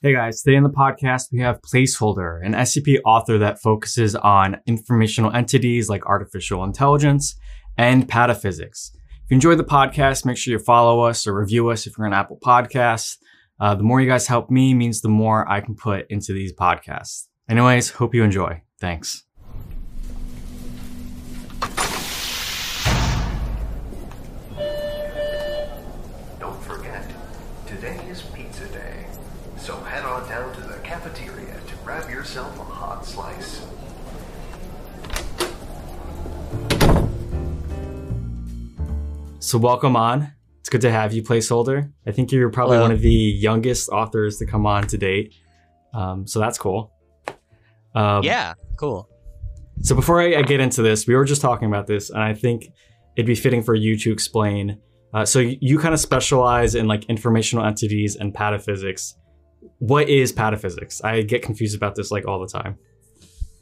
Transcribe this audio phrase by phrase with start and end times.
[0.00, 4.58] Hey guys, today in the podcast we have Placeholder, an SCP author that focuses on
[4.64, 7.34] informational entities like artificial intelligence
[7.76, 8.92] and pataphysics.
[8.94, 12.06] If you enjoyed the podcast, make sure you follow us or review us if you're
[12.06, 13.16] on Apple Podcasts.
[13.58, 16.52] Uh, the more you guys help me means the more I can put into these
[16.52, 17.26] podcasts.
[17.50, 18.62] Anyways, hope you enjoy.
[18.80, 19.24] Thanks.
[32.28, 33.64] Yourself a hot slice.
[39.38, 40.30] So welcome on.
[40.60, 41.90] It's good to have you, Placeholder.
[42.06, 42.88] I think you're probably Hello.
[42.88, 45.36] one of the youngest authors to come on to date.
[45.94, 46.92] Um, so that's cool.
[47.94, 49.08] Um, yeah, cool.
[49.80, 52.34] So before I, I get into this, we were just talking about this, and I
[52.34, 52.66] think
[53.16, 54.78] it'd be fitting for you to explain.
[55.14, 59.14] Uh, so you, you kind of specialize in like informational entities and pataphysics.
[59.78, 61.04] What is pataphysics?
[61.04, 62.78] I get confused about this like all the time.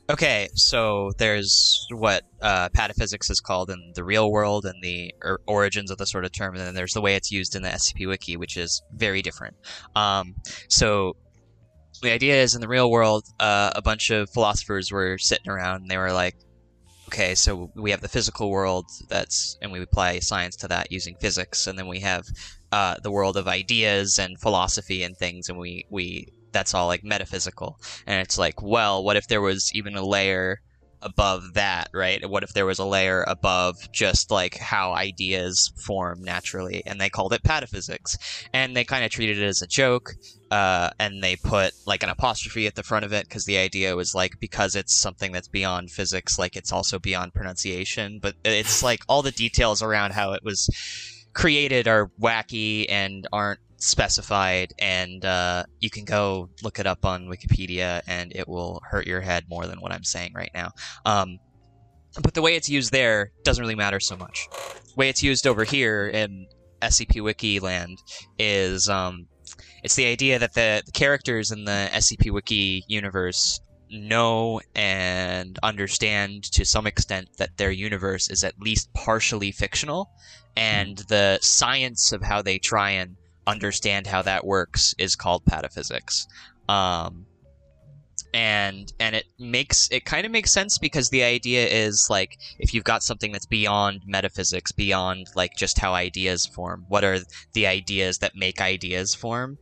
[0.09, 5.41] Okay, so there's what uh, pataphysics is called in the real world and the or-
[5.49, 7.71] origins of the sort of term, and then there's the way it's used in the
[7.71, 9.57] SCP Wiki, which is very different.
[9.97, 10.37] Um,
[10.69, 11.17] so
[12.03, 15.83] the idea is in the real world, uh, a bunch of philosophers were sitting around
[15.83, 16.37] and they were like,
[17.09, 21.17] okay, so we have the physical world that's, and we apply science to that using
[21.21, 22.25] physics, and then we have
[22.73, 27.05] uh, the world of ideas and philosophy and things, and we we that's all like
[27.05, 27.79] metaphysical.
[28.07, 30.61] And it's like, well, what if there was even a layer
[31.03, 32.29] above that, right?
[32.29, 36.83] What if there was a layer above just like how ideas form naturally?
[36.87, 38.17] And they called it pataphysics.
[38.53, 40.15] And they kind of treated it as a joke.
[40.51, 43.97] Uh, and they put like an apostrophe at the front of it because the idea
[43.97, 48.19] was like, because it's something that's beyond physics, like it's also beyond pronunciation.
[48.21, 50.69] But it's like all the details around how it was
[51.37, 57.27] created are wacky and aren't specified and uh, you can go look it up on
[57.27, 60.71] wikipedia and it will hurt your head more than what i'm saying right now.
[61.05, 61.39] Um,
[62.23, 64.49] but the way it's used there doesn't really matter so much.
[64.51, 66.47] The way it's used over here in
[66.81, 67.99] scp wiki land
[68.39, 69.27] is um,
[69.83, 73.61] it's the idea that the, the characters in the scp wiki universe
[73.91, 80.11] know and understand to some extent that their universe is at least partially fictional
[80.57, 83.17] and the science of how they try and
[83.47, 86.27] understand how that works is called pataphysics.
[86.69, 87.27] Um,
[88.35, 92.75] and and it makes it kind of makes sense because the idea is like if
[92.75, 97.21] you've got something that's beyond metaphysics beyond like just how ideas form what are
[97.55, 99.57] the ideas that make ideas form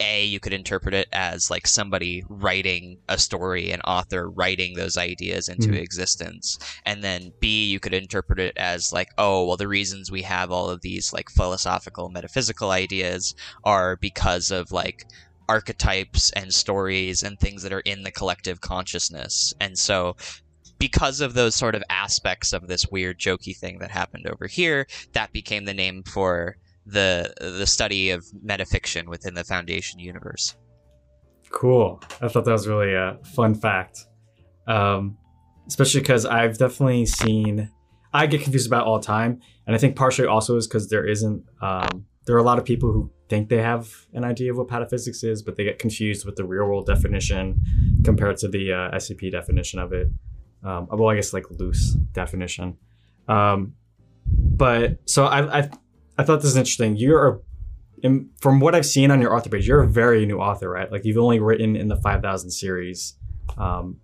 [0.00, 4.96] a you could interpret it as like somebody writing a story an author writing those
[4.96, 5.80] ideas into Mhm.
[5.80, 10.22] existence and then b you could interpret it as like oh well the reasons we
[10.22, 13.34] have all of these like philosophical metaphysical ideas
[13.64, 15.04] are because of like
[15.48, 20.14] archetypes and stories and things that are in the collective consciousness and so
[20.78, 24.86] because of those sort of aspects of this weird jokey thing that happened over here
[25.12, 30.54] that became the name for the the study of metafiction within the foundation universe
[31.50, 32.02] Cool.
[32.20, 34.04] I thought that was really a fun fact.
[34.66, 35.16] Um,
[35.66, 37.70] especially because I've definitely seen,
[38.12, 39.40] I get confused about all the time.
[39.66, 42.64] And I think partially also is because there isn't, um, there are a lot of
[42.64, 46.26] people who think they have an idea of what pataphysics is, but they get confused
[46.26, 47.60] with the real world definition
[48.04, 50.08] compared to the uh, SCP definition of it.
[50.64, 52.76] Um, well, I guess like loose definition.
[53.28, 53.74] Um,
[54.26, 55.70] but so I, I,
[56.18, 56.96] I thought this is interesting.
[56.96, 57.40] You're
[58.02, 60.90] in, from what I've seen on your author page, you're a very new author, right?
[60.90, 63.16] Like you've only written in the 5000 series.
[63.56, 63.98] Um,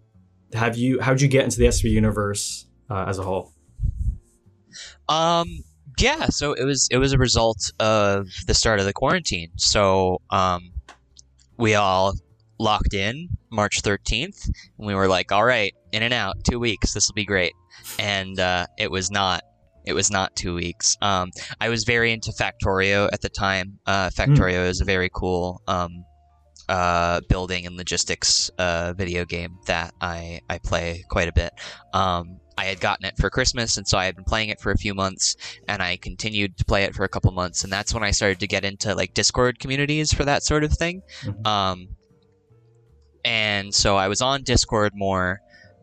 [0.55, 3.53] have you, how'd you get into the SCP universe uh, as a whole?
[5.09, 5.49] Um,
[5.99, 9.51] yeah, so it was it was a result of the start of the quarantine.
[9.57, 10.73] So um,
[11.59, 12.15] we all
[12.59, 14.47] locked in March thirteenth,
[14.79, 16.95] and we were like, "All right, in and out, two weeks.
[16.95, 17.53] This will be great."
[17.99, 19.45] And uh, it was not.
[19.85, 20.97] It was not two weeks.
[21.03, 23.79] Um, I was very into Factorio at the time.
[23.87, 26.05] Uh, Factorio is a very cool um,
[26.69, 31.53] uh, building and logistics uh, video game that I, I play quite a bit.
[31.93, 34.71] Um, I had gotten it for Christmas, and so I had been playing it for
[34.71, 35.37] a few months,
[35.69, 38.41] and I continued to play it for a couple months, and that's when I started
[38.41, 41.03] to get into like Discord communities for that sort of thing.
[41.23, 41.47] Mhm.
[41.47, 41.89] Um,
[43.25, 45.41] and so I was on Discord more,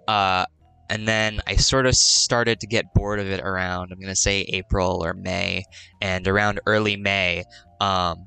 [0.07, 0.45] uh,
[0.89, 4.41] and then I sort of started to get bored of it around I'm gonna say
[4.41, 5.63] April or May,
[6.01, 7.43] and around early May,
[7.81, 8.25] um,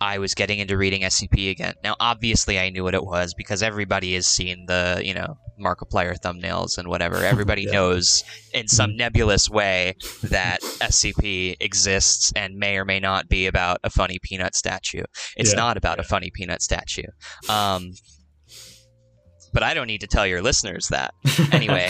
[0.00, 1.72] I was getting into reading SCP again.
[1.82, 6.14] Now, obviously, I knew what it was because everybody has seen the, you know, Markiplier
[6.22, 7.16] thumbnails and whatever.
[7.24, 7.72] Everybody Yeah.
[7.72, 8.22] knows
[8.52, 9.94] in some nebulous way
[10.24, 15.04] that SCP exists and may or may not be about a funny peanut statue.
[15.34, 15.56] It's Yeah.
[15.60, 17.08] not about a funny peanut statue.
[17.48, 17.92] Um,
[19.56, 21.14] but I don't need to tell your listeners that.
[21.50, 21.88] Anyway,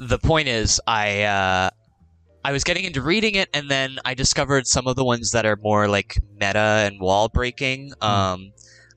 [0.00, 1.70] the point is, I uh,
[2.44, 5.46] I was getting into reading it, and then I discovered some of the ones that
[5.46, 7.92] are more like meta and wall breaking.
[8.00, 8.52] Um,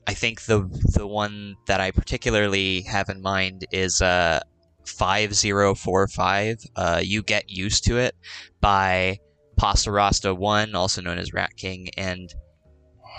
[0.08, 4.40] I think the the one that I particularly have in mind is uh,
[4.84, 6.58] five zero four five.
[6.74, 8.16] Uh, you get used to it
[8.60, 9.20] by
[9.56, 12.34] Pasta Rasta One, also known as Rat King, and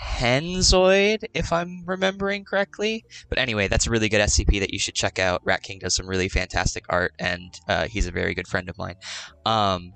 [0.00, 3.04] Henzoid, if I'm remembering correctly.
[3.28, 5.42] But anyway, that's a really good SCP that you should check out.
[5.44, 8.78] Rat King does some really fantastic art, and uh, he's a very good friend of
[8.78, 8.96] mine.
[9.44, 9.92] Um,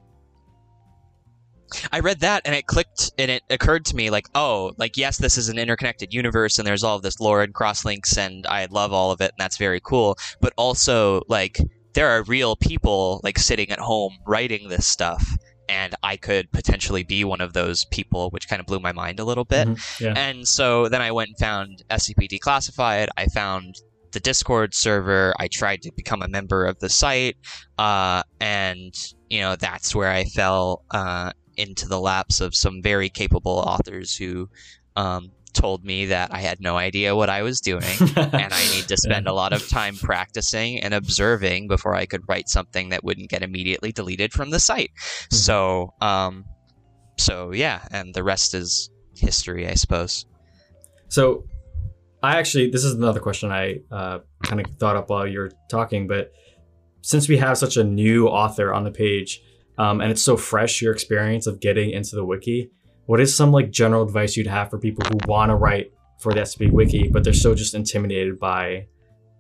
[1.91, 5.19] I read that and it clicked and it occurred to me like, oh, like yes,
[5.19, 8.67] this is an interconnected universe and there's all of this lore and crosslinks and I
[8.71, 10.19] love all of it and that's very cool.
[10.41, 11.59] But also like
[11.95, 15.37] there are real people like sitting at home writing this stuff
[15.73, 19.19] and I could potentially be one of those people, which kind of blew my mind
[19.21, 19.67] a little bit.
[19.69, 20.15] Mhm, Yeah.
[20.17, 23.09] And so then I went and found SCP Declassified.
[23.17, 23.77] I found
[24.13, 25.35] the Discord server.
[25.39, 27.37] I tried to become a member of the site,
[27.79, 28.95] uh, and
[29.31, 34.15] you know that's where I fell uh, into the laps of some very capable authors
[34.17, 34.49] who
[34.97, 37.83] um, told me that I had no idea what I was doing.
[38.17, 42.23] and I need to spend a lot of time practicing and observing before I could
[42.29, 44.91] write something that wouldn't get immediately deleted from the site.
[45.31, 46.45] So, um,
[47.19, 50.27] so yeah, and the rest is history, I suppose.
[51.09, 51.45] So,
[52.23, 56.07] I actually, this is another question I uh, kind of thought up while you're talking,
[56.07, 56.33] but
[57.03, 59.43] since we have such a new author on the page,
[59.77, 62.71] um, and it's so fresh, your experience of getting into the wiki,
[63.07, 66.33] what is some like general advice you'd have for people who want to write for
[66.33, 68.87] the SCP wiki, but they're so just intimidated by,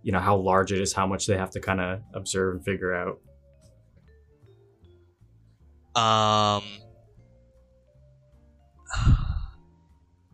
[0.03, 2.65] you know, how large it is, how much they have to kind of observe and
[2.65, 3.21] figure out?
[5.95, 6.65] Um,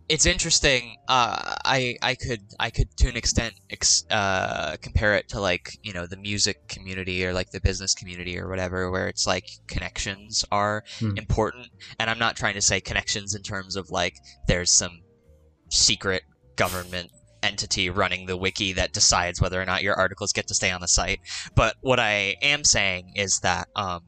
[0.09, 0.97] it's interesting.
[1.09, 5.71] Uh, I I could I could to an extent ex- uh, compare it to like
[5.83, 9.45] you know the music community or like the business community or whatever, where it's like
[9.69, 11.17] connections are Hmm.
[11.17, 11.69] important.
[11.99, 14.15] And I'm not trying to say connections in terms of like
[14.47, 15.01] there's some
[15.71, 16.23] secret
[16.57, 17.11] government
[17.43, 20.81] entity running the wiki that decides whether or not your articles get to stay on
[20.81, 21.21] the site.
[21.55, 24.08] But what I am saying is that um,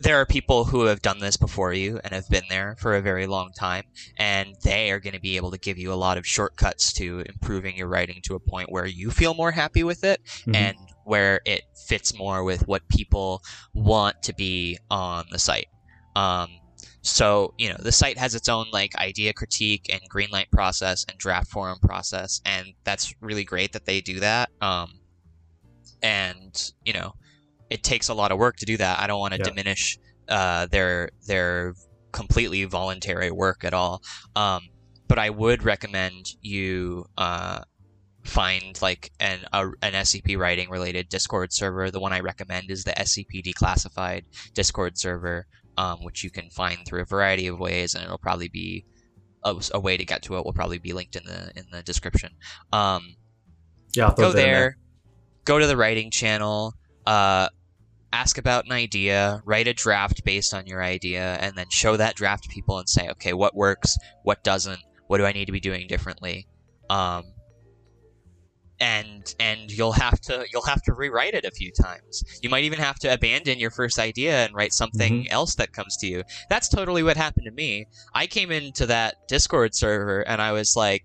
[0.00, 3.00] there are people who have done this before you and have been there for a
[3.02, 3.84] very long time,
[4.18, 7.20] and they are going to be able to give you a lot of shortcuts to
[7.26, 10.54] improving your writing to a point where you feel more happy with it Mhm.
[10.54, 13.40] and where it fits more with what people
[13.72, 15.68] want to be on the site.
[16.14, 16.48] Um,
[17.02, 21.16] so you know the site has its own like idea critique and greenlight process and
[21.18, 24.50] draft forum process, and that's really great that they do that.
[24.60, 25.00] Um,
[26.02, 27.14] and you know
[27.70, 29.00] it takes a lot of work to do that.
[29.00, 29.44] I don't want to Yeah.
[29.50, 29.98] diminish
[30.28, 31.74] uh, their their
[32.12, 34.02] completely voluntary work at all.
[34.34, 34.62] Um,
[35.08, 37.60] but I would recommend you uh,
[38.24, 41.90] find like an a, an SCP writing related Discord server.
[41.90, 44.22] The one I recommend is the SCP Declassified
[44.54, 45.46] Discord server,
[45.76, 48.84] um, which you can find through a variety of ways, and it'll probably be
[49.44, 50.44] a, a way to get to it.
[50.44, 52.30] Will probably be linked in the in the description.
[52.72, 53.14] Um,
[53.94, 54.76] Yeah, go in there,
[55.44, 56.74] go to the writing channel,
[57.06, 57.48] uh,
[58.16, 62.16] ask about an idea, write a draft based on your idea, and then show that
[62.16, 65.52] draft to people and say, okay, what works, what doesn't, what do I need to
[65.52, 66.46] be doing differently,
[66.88, 67.24] um,
[68.80, 72.24] and and you'll have to you'll have to rewrite it a few times.
[72.42, 75.96] You might even have to abandon your first idea and write something else that comes
[75.98, 76.22] to you.
[76.48, 77.86] That's totally what happened to me.
[78.14, 81.04] I came into that Discord server and I was like,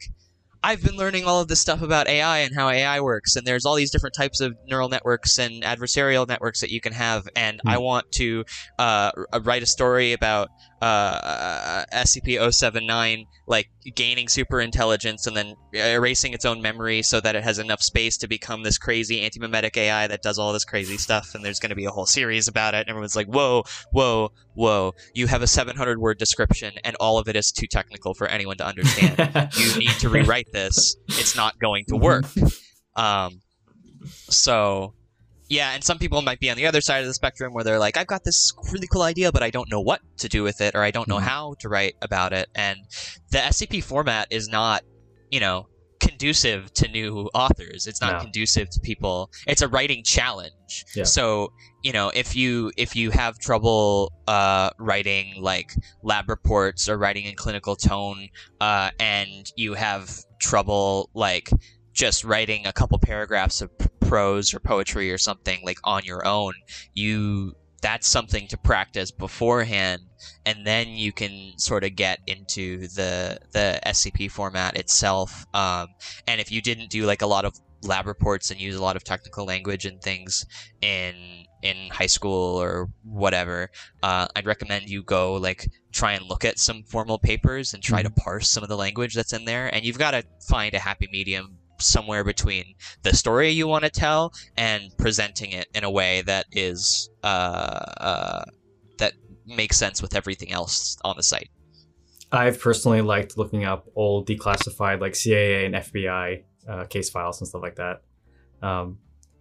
[0.64, 3.66] I've been learning all of this stuff about AI and how AI works, and there's
[3.66, 7.60] all these different types of neural networks and adversarial networks that you can have, and
[7.66, 8.46] I want to
[8.78, 10.50] uh, write a story about
[10.82, 17.44] uh, SCP-079 like gaining super intelligence and then erasing its own memory so that it
[17.44, 21.36] has enough space to become this crazy anti-memetic AI that does all this crazy stuff,
[21.36, 24.32] and there's going to be a whole series about it, and everyone's like, whoa, whoa,
[24.54, 28.28] whoa, you have a 700 word description, and all of it is too technical for
[28.28, 30.96] anyone to understand you need to rewrite this.
[31.10, 32.26] It's not going to work.
[32.94, 33.40] Um,
[34.30, 34.96] so,
[35.52, 37.78] yeah, and some people might be on the other side of the spectrum where they're
[37.78, 40.62] like, I've got this really cool idea, but I don't know what to do with
[40.62, 41.24] it, or I don't know Mhm.
[41.24, 42.48] how to write about it.
[42.56, 42.80] And
[43.32, 44.84] the SCP format is not,
[45.30, 45.68] you know,
[46.00, 47.86] conducive to new authors.
[47.86, 48.20] It's not No.
[48.22, 49.30] conducive to people.
[49.46, 50.86] It's a writing challenge.
[50.96, 51.04] Yeah.
[51.04, 51.52] So
[51.84, 57.26] you know, if you if you have trouble uh, writing like lab reports or writing
[57.26, 58.30] in clinical tone,
[58.60, 61.50] uh, and you have trouble like
[61.94, 63.70] just writing a couple paragraphs of
[64.00, 66.54] prose or poetry or something like on your own,
[66.94, 70.04] you that's something to practice beforehand
[70.46, 75.46] and then you can sort of get into the the SCP format itself.
[75.54, 75.88] Um,
[76.28, 78.96] and if you didn't do like a lot of lab reports and use a lot
[78.96, 80.46] of technical language and things
[80.82, 83.70] in in high school or whatever,
[84.02, 88.02] uh, I'd recommend you go like try and look at some formal papers and try
[88.02, 89.74] to parse some of the language that's in there.
[89.74, 93.90] And you've got to find a happy medium somewhere between the story you want to
[93.90, 98.44] tell and presenting it in a way that is uh, uh,
[98.98, 99.14] that
[99.46, 101.50] makes sense with everything else on the site.
[102.32, 107.48] I've personally liked looking up old declassified like CIA and FBI uh, case files and
[107.48, 108.02] stuff like that.
[108.62, 109.00] Um,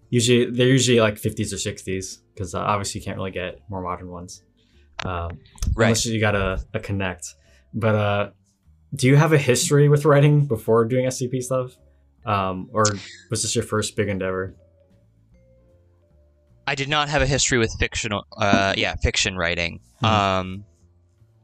[0.09, 3.81] usually they're usually like 50s or 60s because uh, obviously you can't really get more
[3.83, 4.43] modern ones
[5.05, 5.39] um,
[5.75, 5.87] Right.
[5.87, 7.35] unless you got a, a connect.
[7.73, 8.31] But uh,
[8.95, 11.77] do you have a history with writing before doing SCP stuff,
[12.27, 12.85] um, or
[13.31, 14.55] was this your first big endeavor?
[16.67, 19.81] I did not have a history with fictional, uh, yeah, fiction writing.
[20.03, 20.09] Mhm.
[20.09, 20.65] Um,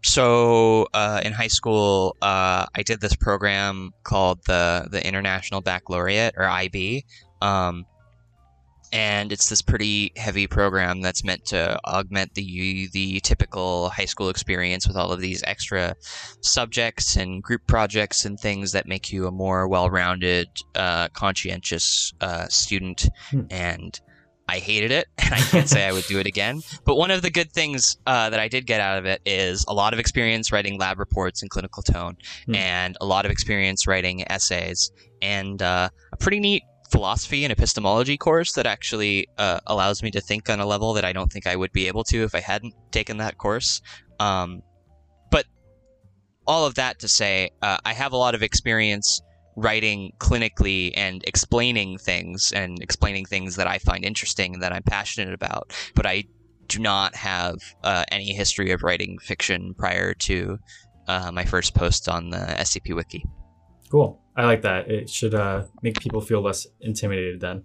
[0.02, 6.34] so uh, in high school, uh, I did this program called the the International Baccalaureate
[6.36, 7.04] or IB,
[7.42, 7.84] um,
[8.92, 14.28] and it's this pretty heavy program that's meant to augment the the typical high school
[14.28, 15.94] experience with all of these extra
[16.40, 22.46] subjects and group projects and things that make you a more well-rounded, uh, conscientious uh,
[22.48, 23.08] student.
[23.30, 23.42] Hmm.
[23.50, 24.00] And
[24.48, 26.60] I hated it, and I can't say I would do it again.
[26.84, 29.64] But one of the good things uh, that I did get out of it is
[29.66, 32.16] a lot of experience writing lab reports in clinical tone,
[32.46, 32.54] Hmm.
[32.54, 38.16] and a lot of experience writing essays, and uh, a pretty neat philosophy and epistemology
[38.16, 41.46] course that actually uh, allows me to think on a level that I don't think
[41.46, 43.80] I would be able to if I hadn't taken that course.
[44.18, 44.62] Um,
[45.30, 45.46] but
[46.46, 49.20] all of that to say, uh, I have a lot of experience
[49.56, 54.82] writing clinically and explaining things and explaining things that I find interesting and that I'm
[54.82, 55.72] passionate about.
[55.94, 56.24] But I
[56.68, 60.58] do not have uh, any history of writing fiction prior to
[61.08, 63.24] uh, my first post on the SCP Wiki.
[63.90, 64.20] Cool.
[64.36, 64.90] I like that.
[64.90, 67.40] It should uh, make people feel less intimidated.
[67.40, 67.64] Then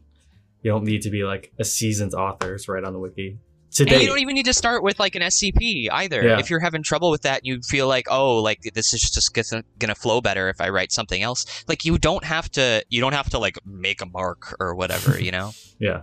[0.61, 3.39] you don't need to be like a seasoned author to write on the wiki.
[3.79, 6.21] And Today, you don't even need to start with like an SCP either.
[6.23, 6.39] Yeah.
[6.39, 9.63] If you're having trouble with that, you feel like, oh, like this is just gonna,
[9.79, 11.63] gonna flow better if I write something else.
[11.69, 15.19] Like you don't have to, you don't have to like make a mark or whatever,
[15.19, 15.51] you know.
[15.79, 16.01] Yeah.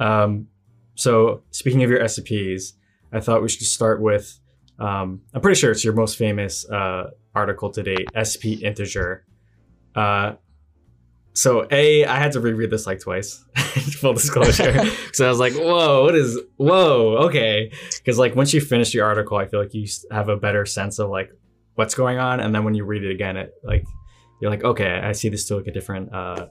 [0.00, 0.48] Um,
[0.94, 2.72] so speaking of your SCPs,
[3.12, 4.40] I thought we should start with.
[4.78, 9.24] Um, I'm pretty sure it's your most famous uh, article today, SCP Integer.
[9.94, 10.32] Uh,
[11.32, 13.44] so a, I had to reread this like twice.
[14.00, 14.84] Full disclosure.
[15.12, 16.36] so I was like, "Whoa, what is?
[16.56, 20.36] Whoa, okay." Because like once you finish the article, I feel like you have a
[20.36, 21.30] better sense of like
[21.76, 23.84] what's going on, and then when you read it again, it like
[24.40, 26.46] you're like, "Okay, I see this through like a different." Uh,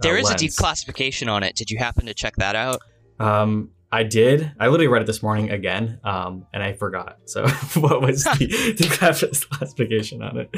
[0.00, 0.42] There uh, is a lens.
[0.42, 1.56] declassification on it.
[1.56, 2.80] Did you happen to check that out?
[3.18, 4.52] Um, I did.
[4.60, 7.18] I literally read it this morning again, um, and I forgot.
[7.24, 7.46] So,
[7.80, 10.54] what was the, the classification on it?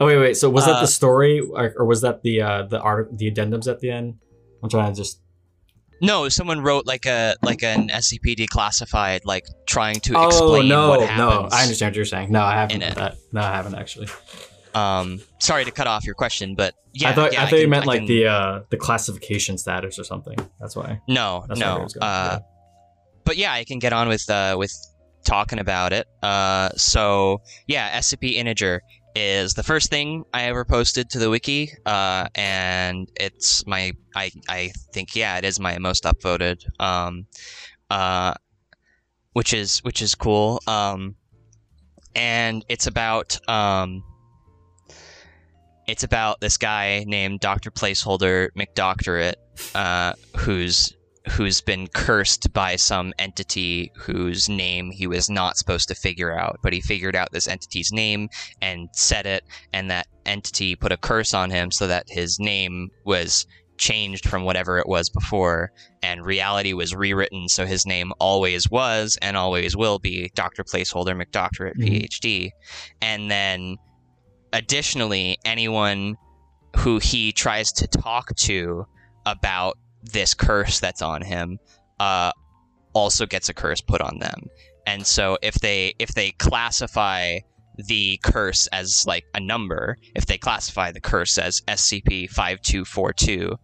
[0.00, 0.36] Oh wait, wait.
[0.36, 3.30] So was that Uh, the story, or, or was that the uh, the art, the
[3.30, 4.18] addendums at the end?
[4.62, 5.20] I'm trying to just.
[6.02, 10.88] No, someone wrote like a like an SCP declassified, like trying to Oh explain no,
[10.90, 11.06] what no!
[11.30, 11.54] happens.
[11.54, 12.30] I understand what you're saying.
[12.32, 12.76] No, I haven't.
[12.76, 12.94] in read it.
[12.96, 13.16] That.
[13.32, 14.08] No, I haven't actually.
[14.74, 17.62] Um, sorry to cut off your question, but yeah, I thought yeah, I thought you
[17.62, 20.36] can- meant I like the uh, the classification status or something.
[20.60, 21.00] That's why.
[21.08, 21.86] No, That's I no.
[22.02, 22.38] Uh,
[23.26, 24.72] But yeah, I can get on with uh, with
[25.24, 26.06] talking about it.
[26.22, 28.80] Uh, so yeah, SCP Integer
[29.16, 34.30] is the first thing I ever posted to the wiki, uh, and it's my I
[34.48, 36.64] I think yeah, it is my most upvoted.
[36.80, 37.26] Um,
[37.90, 38.34] uh,
[39.32, 40.62] which is which is cool.
[40.66, 41.16] Um,
[42.14, 44.04] and it's about um.
[45.88, 49.34] It's about this guy named Doctor Placeholder McDoctorate,
[49.72, 50.95] uh, who's
[51.30, 56.58] who's been cursed by some entity whose name he was not supposed to figure out,
[56.62, 58.28] but he figured out this entity's name
[58.62, 62.90] and said it, and that entity put a curse on him so that his name
[63.04, 63.46] was
[63.78, 65.70] changed from whatever it was before,
[66.02, 70.64] and reality was rewritten so his name always was and always will be Dr.
[70.64, 72.02] Placeholder McDoctorate, Mhm.
[72.04, 72.50] PhD.
[73.02, 73.76] And then
[74.52, 76.16] additionally, anyone
[76.76, 78.86] who he tries to talk to
[79.26, 79.76] about
[80.12, 81.58] this curse that's on him
[82.00, 82.32] uh,
[82.92, 84.42] also gets a curse put on them.
[84.86, 87.38] And so if they if they classify
[87.76, 93.56] the curse as like a number, if they classify the curse as SCP 5242,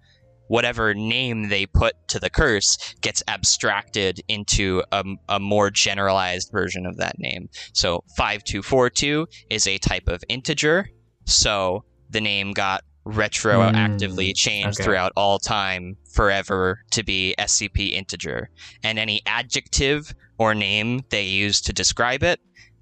[0.48, 6.84] whatever name they put to the curse gets abstracted into a, a, more generalized version
[6.84, 7.48] of that name.
[7.72, 10.90] So 5242 is a type of integer.
[11.24, 14.84] So the name got retroactively Mm, changed okay.
[14.84, 18.48] throughout all time forever to be SCP integer.
[18.82, 22.40] And any adjective or name they use to describe it,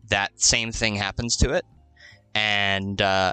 [0.08, 1.64] that same thing happens to it.
[2.34, 3.32] And uh,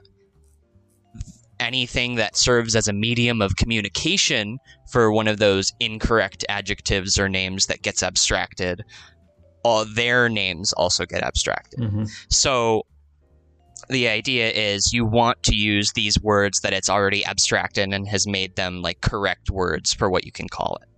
[1.60, 4.58] anything that serves as a medium of communication
[4.92, 8.84] for one of those incorrect adjectives or names that gets abstracted,
[9.64, 11.80] all their names also get abstracted.
[11.80, 12.10] Mhm.
[12.30, 12.86] So
[13.90, 18.28] the idea is you want to use these words that it's already abstracted and has
[18.28, 20.90] made them like correct words for what you can call it.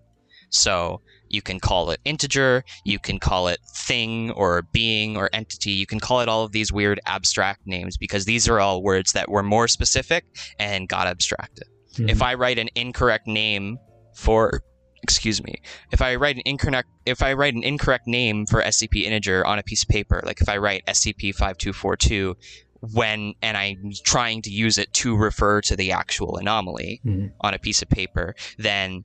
[0.50, 5.72] So you can call it integer, you can call it thing or being or entity,
[5.72, 9.14] you can call it all of these weird abstract names because these are all words
[9.14, 10.26] that were more specific
[10.58, 11.68] and got abstracted.
[11.96, 12.10] Mhm.
[12.10, 13.78] If I write an incorrect name
[14.16, 14.64] for
[15.02, 19.06] excuse me, if I write an incorrect if I write an incorrect name for SCP
[19.06, 22.36] integer on a piece of paper, like if I write SCP-5242
[22.82, 27.32] when and I'm trying to use it to refer to the actual anomaly Mhm.
[27.42, 29.04] on a piece of paper, then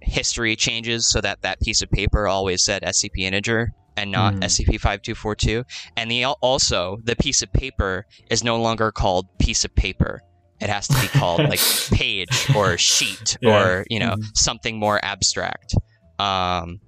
[0.00, 4.44] history changes so that that piece of paper always said SCP integer and not Mhm.
[4.44, 5.64] SCP-5242.
[5.96, 10.20] And the also the piece of paper is no longer called piece of paper.
[10.60, 11.58] It has to be called like
[11.92, 13.50] page or sheet Yeah.
[13.50, 14.24] or you know Mhm.
[14.36, 15.74] something more abstract.
[16.20, 16.80] Um,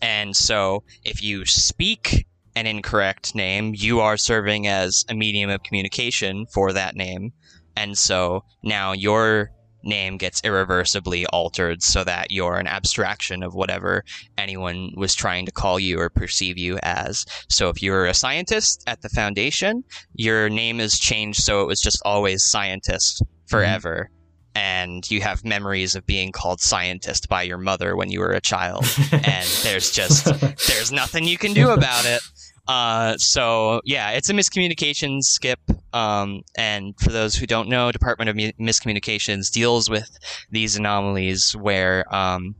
[0.00, 2.26] and so if you speak
[2.58, 7.32] an incorrect name, you are serving as a medium of communication for that name.
[7.76, 9.52] And so now your
[9.84, 14.04] name gets irreversibly altered so that you're an abstraction of whatever
[14.36, 17.24] anyone was trying to call you or perceive you as.
[17.48, 19.84] So if you're a scientist at the foundation,
[20.14, 23.46] your name is changed so it was just always scientist mm-hmm.
[23.46, 24.10] forever.
[24.56, 28.40] And you have memories of being called scientist by your mother when you were a
[28.40, 28.84] child.
[29.12, 30.24] and there's just
[30.66, 32.20] there's nothing you can do about it.
[32.68, 35.58] Uh, so yeah, it's a miscommunications skip.
[35.94, 40.08] Um, and for those who don't know, Department of Mi- Miscommunications deals with
[40.50, 42.54] these anomalies where um,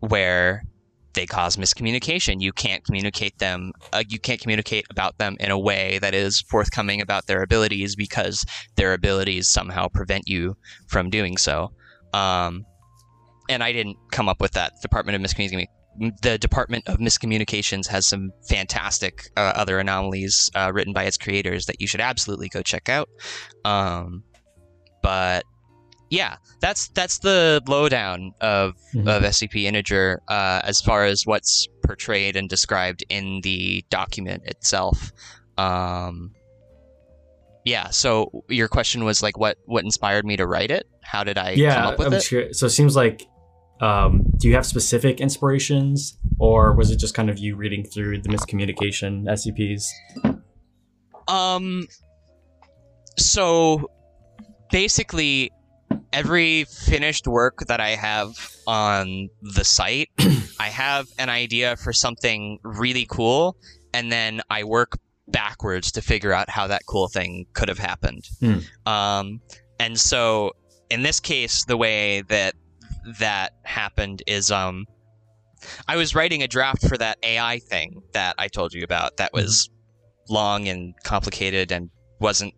[0.00, 0.64] where
[1.12, 2.40] they cause miscommunication.
[2.40, 3.72] You can't communicate them.
[3.92, 7.96] Uh, you can't communicate about them in a way that is forthcoming about their abilities
[7.96, 10.56] because their abilities somehow prevent you
[10.86, 11.72] from doing so.
[12.14, 12.64] Um,
[13.50, 14.72] and I didn't come up with that.
[14.80, 15.66] Department of Miscommunications
[16.22, 21.66] the Department of Miscommunications has some fantastic uh, other anomalies uh, written by its creators
[21.66, 23.08] that you should absolutely go check out.
[23.64, 24.22] Um,
[25.02, 25.44] but
[26.10, 29.08] yeah, that's that's the lowdown of Mhm.
[29.08, 35.12] of SCP Integer uh, as far as what's portrayed and described in the document itself.
[35.58, 36.32] Um,
[37.64, 37.90] yeah.
[37.90, 40.86] So your question was like, what what inspired me to write it?
[41.02, 42.22] How did I come yeah, up with I'm it?
[42.22, 42.52] sure.
[42.52, 43.26] So it seems like,
[43.80, 48.20] um, do you have specific inspirations, or was it just kind of you reading through
[48.22, 49.86] the miscommunication SCPs?
[51.28, 51.86] Um.
[53.16, 53.90] So,
[54.70, 55.50] basically,
[56.12, 58.30] every finished work that I have
[58.66, 60.08] on the site,
[60.60, 63.56] I have an idea for something really cool,
[63.92, 68.28] and then I work backwards to figure out how that cool thing could have happened.
[68.40, 68.58] Hmm.
[68.86, 69.40] Um,
[69.78, 70.52] and so,
[70.90, 72.54] in this case, the way that
[73.18, 74.86] that happened is um.
[75.88, 79.32] I was writing a draft for that AI thing that I told you about that
[79.32, 79.68] was
[80.28, 81.90] long and complicated and
[82.20, 82.54] wasn't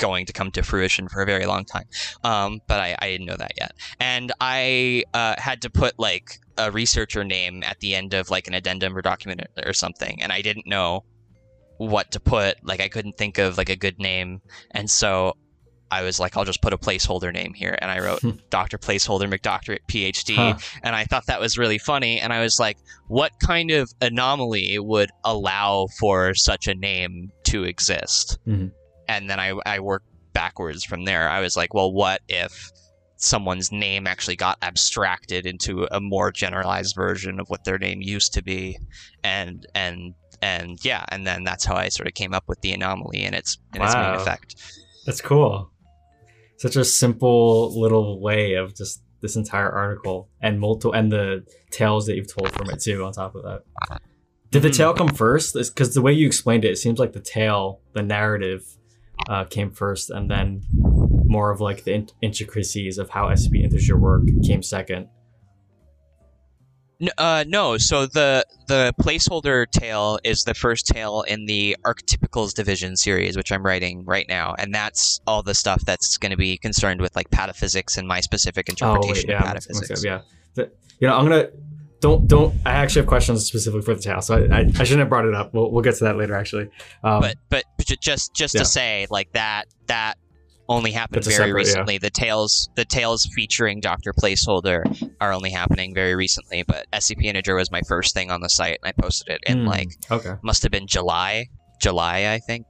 [0.00, 1.84] going to come to fruition for a very long time.
[2.24, 3.72] Um, but I, I didn't know that yet.
[4.00, 8.48] And I uh, had to put like a researcher name at the end of like
[8.48, 10.20] an addendum or document or something.
[10.22, 11.04] And I didn't know
[11.76, 12.56] what to put.
[12.64, 14.40] Like I couldn't think of like a good name.
[14.72, 15.36] And so
[15.90, 17.76] I was like, I'll just put a placeholder name here.
[17.80, 18.78] And I wrote Dr.
[18.78, 20.34] Placeholder McDoctorate PhD.
[20.36, 20.58] Huh.
[20.82, 22.20] And I thought that was really funny.
[22.20, 22.76] And I was like,
[23.08, 28.38] what kind of anomaly would allow for such a name to exist?
[28.46, 28.72] Mhm.
[29.08, 31.28] And then I, I worked backwards from there.
[31.28, 32.70] I was like, well, what if
[33.16, 38.32] someone's name actually got abstracted into a more generalized version of what their name used
[38.34, 38.78] to be?
[39.24, 42.72] And, and, and yeah, and then that's how I sort of came up with the
[42.72, 44.54] anomaly and its, and its main effect.
[45.06, 45.70] That's cool.
[46.60, 52.04] Such a simple little way of just this entire article and multiple and the tales
[52.04, 53.02] that you've told from it too.
[53.02, 53.62] On top of that,
[54.50, 54.76] did the Mhm.
[54.76, 55.54] tale come first?
[55.54, 58.62] Because the way you explained it, it seems like the tale, the narrative,
[59.30, 60.60] uh, came first, and then
[61.24, 65.08] more of like the in- intricacies of how SCP integer work came second.
[67.16, 67.78] Uh, no.
[67.78, 73.50] So the the placeholder tale is the first tale in the Archetypicals Division series, which
[73.52, 77.16] I'm writing right now, and that's all the stuff that's going to be concerned with
[77.16, 80.04] like pataphysics and my specific interpretation oh, wait, yeah, of pataphysics.
[80.04, 80.20] Yeah,
[80.54, 81.48] the, you know, I'm gonna
[82.00, 82.54] don't don't.
[82.66, 85.26] I actually have questions specifically for the tale, so I, I, I shouldn't have brought
[85.26, 85.54] it up.
[85.54, 86.70] We'll, we'll get to that later, actually.
[87.04, 87.64] Um, but but
[88.00, 88.60] just just Yeah.
[88.60, 90.18] to say like that that
[90.70, 91.54] only happened very separate- yeah.
[91.54, 91.98] recently.
[91.98, 94.82] The tales the tales featuring Doctor Placeholder
[95.20, 96.62] are only happening very recently.
[96.62, 99.60] But SCP Integer was my first thing on the site, and I posted it in
[99.62, 99.66] Hmm.
[99.66, 101.48] like okay, must have been July
[101.82, 102.64] July I think.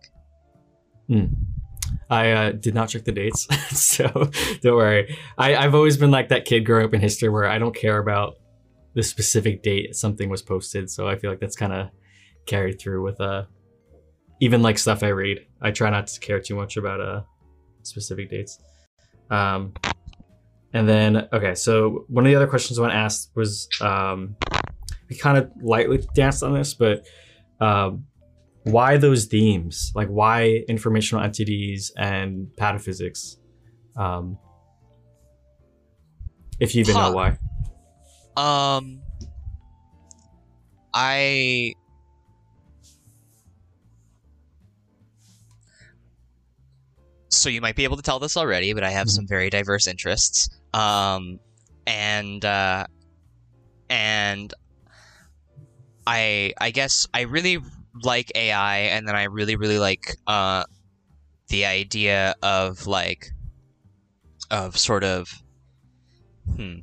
[2.09, 4.07] I uh, did not check the dates, so
[4.63, 5.17] don't worry.
[5.39, 7.99] I, I've always been like that kid growing up in history where I don't care
[7.99, 8.35] about
[8.95, 10.91] the specific date something was posted.
[10.91, 11.89] So I feel like that's kind of
[12.47, 13.45] carried through with uh
[14.41, 15.39] even like stuff I read.
[15.61, 17.23] I try not to care too much about uh
[17.83, 18.59] specific dates.
[19.31, 19.73] Um,
[20.73, 24.37] and then okay, so one of the other questions I want to ask was um,
[25.09, 27.07] we kind of lightly danced on this, but
[27.61, 28.07] um,
[28.65, 29.93] why those themes?
[29.95, 33.37] Like why informational entities and pataphysics?
[33.97, 34.39] Um,
[36.61, 37.09] if you even Huh.
[37.09, 37.39] know why.
[38.37, 39.03] Um,
[40.95, 41.75] I.
[47.31, 49.87] So you might be able to tell this already, but I have some very diverse
[49.87, 50.49] interests.
[50.75, 51.39] Um,
[51.87, 52.87] and uh,
[53.89, 54.53] and
[56.07, 57.59] I I guess I really
[58.03, 60.65] like AI, and then I really really like uh
[61.49, 63.31] the idea of like
[64.51, 65.33] of sort of
[66.57, 66.79] hmm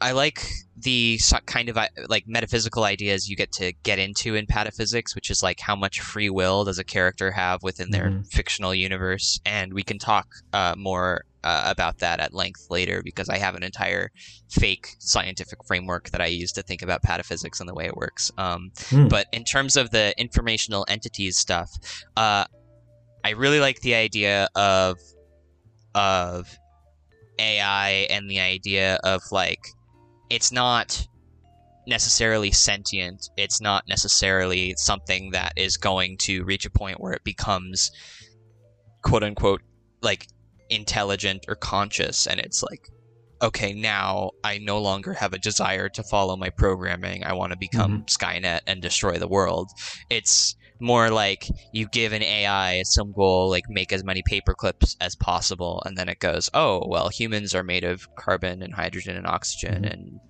[0.00, 0.42] I like
[0.76, 1.76] the kind of
[2.08, 6.00] like metaphysical ideas you get to get into in pataphysics, which is like how much
[6.00, 8.26] free will does a character have within their Mhm.
[8.32, 13.30] fictional universe, and we can talk uh, more uh, about that at length later because
[13.30, 14.10] I have an entire
[14.50, 18.30] fake scientific framework that I use to think about pataphysics and the way it works.
[18.36, 19.08] Um, Hmm.
[19.08, 21.70] But in terms of the informational entities stuff,
[22.16, 22.44] uh,
[23.24, 24.98] I really like the idea of
[25.94, 26.46] of
[27.38, 29.60] AI and the idea of like
[30.30, 31.06] it's not
[31.86, 33.28] necessarily sentient.
[33.36, 37.90] It's not necessarily something that is going to reach a point where it becomes
[39.02, 39.62] quote unquote
[40.02, 40.26] like
[40.68, 42.86] intelligent or conscious and it's like
[43.42, 47.24] okay now I no longer have a desire to follow my programming.
[47.24, 48.04] I want to become mm-hmm.
[48.04, 49.70] Skynet and destroy the world.
[50.10, 54.96] It's more like you give an AI some goal, like make as many paper clips
[55.00, 59.16] as possible, and then it goes, oh, well, humans are made of carbon and hydrogen
[59.16, 59.92] and oxygen, Mhm.
[59.92, 60.20] and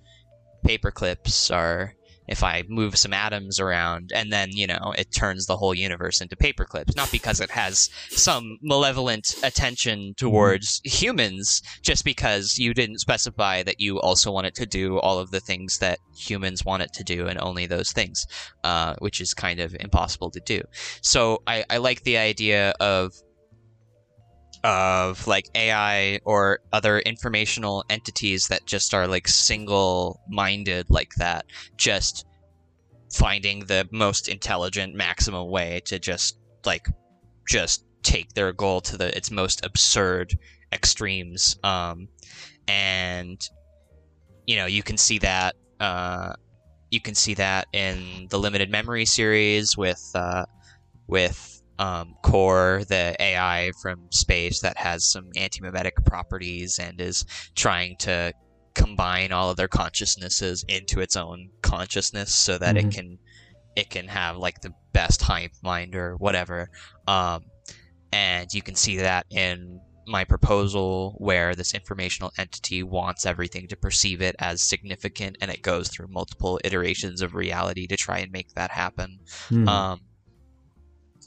[0.63, 1.95] paper clips are
[2.31, 6.21] if I move some atoms around, and then, you know, it turns the whole universe
[6.21, 6.95] into paperclips.
[6.95, 13.81] Not because it has some malevolent attention towards humans, just because you didn't specify that
[13.81, 17.03] you also want it to do all of the things that humans want it to
[17.03, 18.25] do, and only those things,
[18.63, 20.61] uh, which is kind of impossible to do.
[21.01, 23.13] So I, I like the idea of
[24.63, 31.45] of like AI or other informational entities that just are like single minded like that,
[31.77, 32.25] just
[33.13, 36.87] finding the most intelligent maximum way to just like
[37.47, 40.37] just take their goal to the its most absurd
[40.71, 41.57] extremes.
[41.63, 42.07] Um
[42.67, 43.41] and
[44.45, 46.33] you know, you can see that uh
[46.91, 50.45] you can see that in the limited memory series with uh
[51.07, 51.50] with
[51.81, 58.31] um, Core, the AI from space that has some antimemetic properties and is trying to
[58.75, 62.91] combine all of their consciousnesses into its own consciousness so that it Mhm.
[62.93, 63.19] can
[63.75, 66.69] it can have like the best hive mind or whatever.
[67.07, 67.39] Um,
[68.11, 73.77] and you can see that in my proposal where this informational entity wants everything to
[73.77, 78.31] perceive it as significant and it goes through multiple iterations of reality to try and
[78.31, 79.19] make that happen.
[79.47, 79.67] Hmm.
[79.67, 79.99] Um,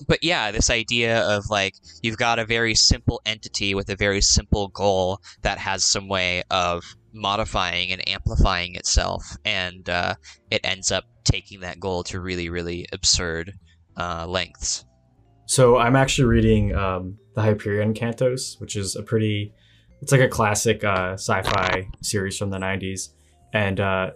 [0.07, 4.21] but yeah, this idea of like you've got a very simple entity with a very
[4.21, 10.15] simple goal that has some way of modifying and amplifying itself, and uh,
[10.51, 13.53] it ends up taking that goal to really, really absurd
[13.97, 14.85] uh, lengths.
[15.47, 19.53] So I'm actually reading um, the Hyperion Cantos, which is a pretty,
[20.01, 23.11] it's like a classic uh, sci-fi series from the '90s,
[23.53, 24.11] and uh,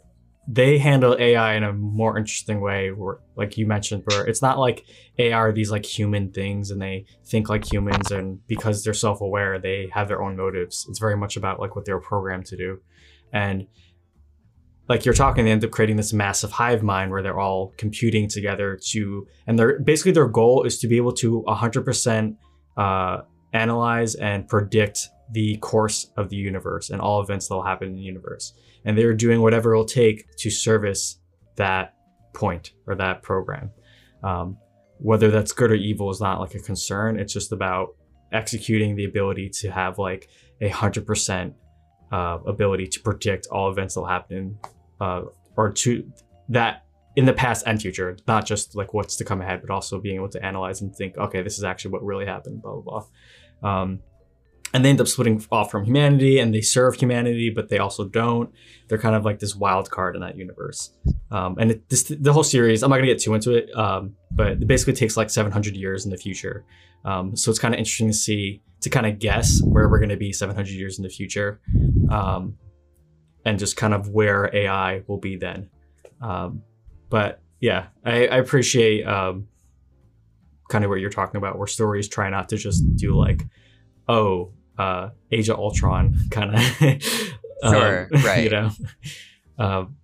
[0.50, 2.90] they handle AI in a more interesting way.
[2.90, 4.86] Where, like you mentioned, where it's not like
[5.18, 9.58] AI are these like human things, and they think like humans, and because they're self-aware,
[9.58, 10.86] they have their own motives.
[10.88, 12.80] It's very much about like what they were programmed to do,
[13.30, 13.66] and
[14.88, 18.26] like you're talking, they end up creating this massive hive mind where they're all computing
[18.26, 22.36] together to, and they're basically their goal is to be able to 100%
[22.78, 23.18] uh,
[23.52, 27.94] analyze and predict the course of the universe and all events that will happen in
[27.96, 28.54] the universe.
[28.84, 31.18] And they're doing whatever it'll take to service
[31.56, 31.94] that
[32.34, 33.70] point or that program.
[34.22, 34.58] Um,
[34.98, 37.18] whether that's good or evil is not like a concern.
[37.18, 37.94] It's just about
[38.32, 40.28] executing the ability to have like
[40.60, 41.54] a hundred percent
[42.10, 44.58] uh, ability to predict all events that'll happen,
[45.00, 45.22] uh,
[45.56, 46.10] or to
[46.48, 46.84] that
[47.16, 50.16] in the past and future, not just like what's to come ahead, but also being
[50.16, 53.04] able to analyze and think, okay, this is actually what really happened, blah blah
[53.62, 53.80] blah.
[53.80, 54.00] Um,
[54.74, 58.04] and they end up splitting off from humanity, and they serve humanity, but they also
[58.04, 58.52] don't.
[58.88, 60.92] They're kind of like this wild card in that universe.
[61.30, 64.14] Um, and it, this the whole series, I'm not gonna get too into it, um,
[64.30, 66.64] but it basically takes like 700 years in the future.
[67.04, 70.16] Um, so it's kind of interesting to see to kind of guess where we're gonna
[70.16, 71.60] be 700 years in the future,
[72.10, 72.56] um,
[73.44, 75.70] and just kind of where AI will be then.
[76.20, 76.62] Um,
[77.08, 79.48] but yeah, I, I appreciate um,
[80.68, 83.44] kind of what you're talking about, where stories try not to just do like,
[84.08, 87.02] oh, uh, Age of Ultron kind of.
[87.60, 88.44] Sure, right.
[88.44, 88.70] You know.
[89.58, 89.96] Um,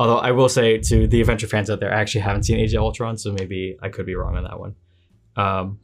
[0.00, 2.74] although I will say to the Avengers fans out there, I actually haven't seen Age
[2.74, 4.74] of Ultron, so maybe I could be wrong on that one.
[5.36, 5.78] Um,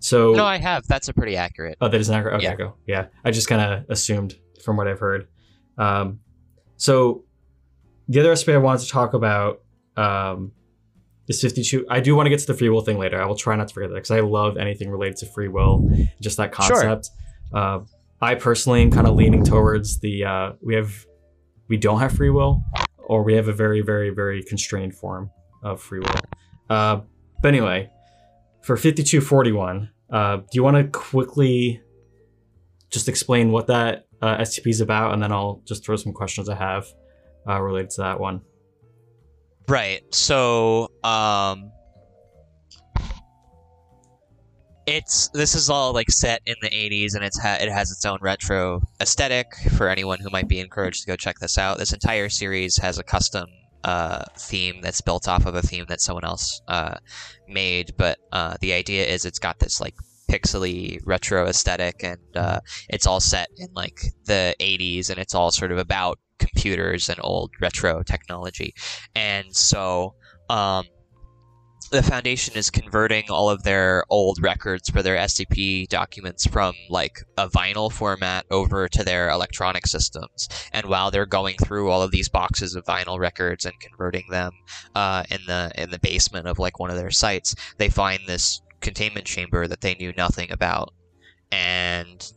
[0.00, 0.86] so No, I have.
[0.86, 1.78] That's a pretty accurate.
[1.80, 2.34] Oh, that is accurate.
[2.34, 2.56] Okay, Yeah.
[2.56, 2.74] go.
[2.86, 5.28] Yeah, I just kind of assumed from what I've heard.
[5.78, 6.20] Um,
[6.76, 7.24] so
[8.06, 9.62] the other aspect I wanted to talk about
[9.96, 10.52] um,
[11.26, 11.86] is 52.
[11.88, 13.18] I do want to get to the free will thing later.
[13.18, 15.90] I will try not to forget that because I love anything related to free will,
[16.20, 17.06] just that concept.
[17.06, 17.14] Sure.
[17.52, 17.80] Uh,
[18.20, 20.92] I personally am kind of leaning towards the uh, we have
[21.68, 22.62] we don't have free will,
[22.98, 25.30] or we have a very very very constrained form
[25.62, 26.20] of free will.
[26.68, 27.00] Uh,
[27.40, 27.90] but anyway,
[28.62, 31.80] for 5241, uh, do you want to quickly
[32.90, 36.48] just explain what that uh, SCP is about, and then I'll just throw some questions
[36.48, 36.86] I have
[37.48, 38.42] uh, related to that one.
[39.68, 40.02] Right.
[40.14, 41.70] So, um,
[44.88, 48.04] it's this is all like set in the 80s, and it's ha- it has its
[48.06, 49.46] own retro aesthetic
[49.76, 51.76] for anyone who might be encouraged to go check this out.
[51.78, 53.46] This entire series has a custom
[53.84, 56.94] uh, theme that's built off of a theme that someone else uh,
[57.46, 59.94] made, but uh, the idea is it's got this like
[60.30, 65.50] pixely retro aesthetic, and uh, it's all set in like the 80s, and it's all
[65.50, 68.72] sort of about computers and old retro technology.
[69.14, 70.14] And so
[70.48, 70.86] um,
[71.90, 77.22] the foundation is converting all of their old records for their SCP documents from like
[77.36, 80.48] a vinyl format over to their electronic systems.
[80.72, 84.52] And while they're going through all of these boxes of vinyl records and converting them
[84.94, 88.60] uh, in the in the basement of like one of their sites, they find this
[88.80, 90.92] containment chamber that they knew nothing about,
[91.50, 92.32] and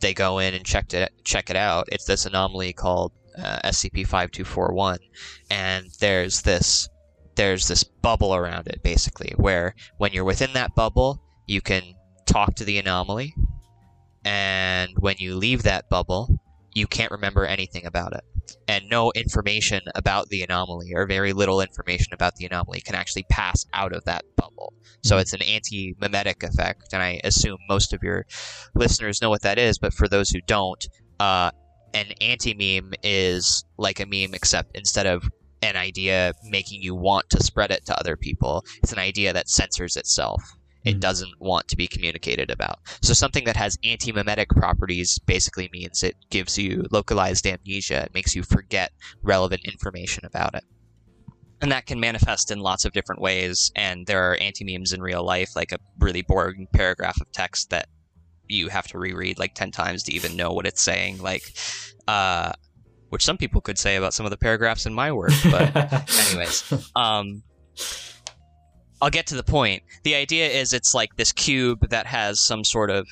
[0.00, 1.88] they go in and checked it check it out.
[1.90, 4.98] It's this anomaly called uh, SCP-5241,
[5.50, 6.88] and there's this
[7.34, 11.82] there's this bubble around it basically, where when you're within that bubble, you can
[12.26, 13.34] talk to the anomaly,
[14.24, 16.40] and when you leave that bubble,
[16.74, 18.24] you can't remember anything about it.
[18.68, 23.24] And no information about the anomaly, or very little information about the anomaly, can actually
[23.24, 24.72] pass out of that bubble.
[25.02, 28.26] So it's an anti memetic effect, and I assume most of your
[28.74, 30.84] listeners know what that is, but for those who don't,
[31.18, 31.50] uh,
[31.94, 35.28] an anti meme is like a meme, except instead of
[35.62, 39.48] an idea making you want to spread it to other people, it's an idea that
[39.48, 40.42] censors itself.
[40.84, 41.00] It Mhm.
[41.00, 42.80] doesn't want to be communicated about.
[43.02, 48.02] So something that has anti-memetic properties basically means it gives you localized amnesia.
[48.02, 48.90] It makes you forget
[49.22, 50.64] relevant information about it.
[51.60, 53.70] And that can manifest in lots of different ways.
[53.76, 57.88] And there are anti-memes in real life, like a really boring paragraph of text that
[58.48, 61.18] you have to reread like 10 times to even know what it's saying.
[61.18, 61.44] Like,
[62.08, 62.52] uh,
[63.12, 65.32] which some people could say about some of the paragraphs in my work.
[65.50, 67.42] But anyways, um,
[69.02, 69.82] I'll get to the point.
[70.02, 73.06] The idea is it's like this cube that has some sort of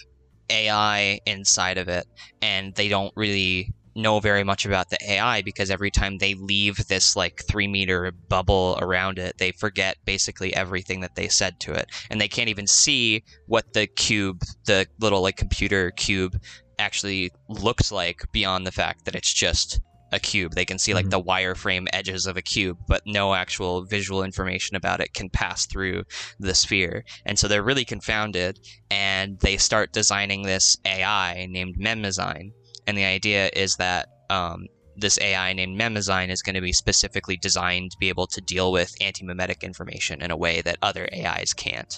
[0.49, 2.07] AI inside of it,
[2.41, 6.77] and they don't really know very much about the AI because every time they leave
[6.87, 11.75] this like three meter bubble around it, they forget basically everything that they said to
[11.75, 16.41] it, and they can't even see what the cube, the little like computer cube,
[16.79, 19.79] actually looks like beyond the fact that it's just
[20.13, 20.55] a cube.
[20.55, 21.11] They can see like Mhm.
[21.11, 25.67] the wireframe edges of a cube, but no actual visual information about it can pass
[25.67, 26.05] through
[26.39, 27.05] the sphere.
[27.25, 28.59] And so they're really confounded
[28.91, 32.53] and they start designing this AI named Mnemosyne.
[32.87, 37.37] And the idea is that um, this AI named Mnemosyne is going to be specifically
[37.37, 41.53] designed to be able to deal with anti-memetic information in a way that other AIs
[41.53, 41.95] can't.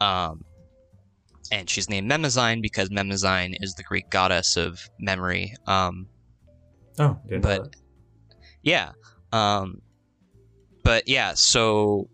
[0.00, 0.44] Um,
[1.50, 5.54] and she's named Mnemosyne because Mnemosyne is the Greek goddess of memory.
[5.66, 6.08] Um,
[6.98, 7.74] oh, but
[8.62, 8.92] yeah
[9.32, 9.80] um
[10.82, 12.08] but yeah so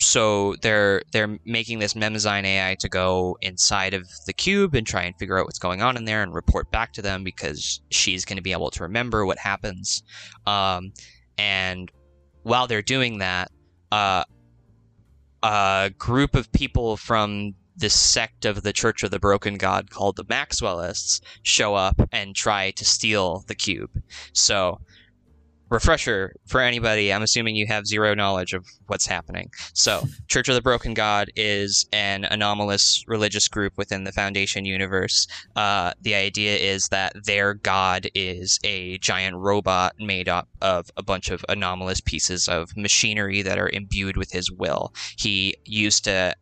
[0.00, 5.02] so they're they're making this Mnemosyne AI to go inside of the cube and try
[5.02, 8.24] and figure out what's going on in there and report back to them because she's
[8.24, 10.02] going to be able to remember what happens.
[10.46, 10.92] Um,
[11.38, 11.90] and
[12.42, 13.50] while they're doing that,
[13.90, 14.24] uh,
[15.42, 20.16] a group of people from this sect of the Church of the Broken God called
[20.16, 23.90] the Maxwellists show up and try to steal the cube.
[24.32, 24.80] So
[25.68, 29.50] refresher for anybody i'm assuming you have zero knowledge of what's happening.
[29.74, 35.26] So church of the broken god is an anomalous religious group within the foundation universe.
[35.56, 41.02] Uh, the idea is that their god is a giant robot made up of a
[41.02, 44.94] bunch of anomalous pieces of machinery that are imbued with his will.
[45.16, 46.36] He used to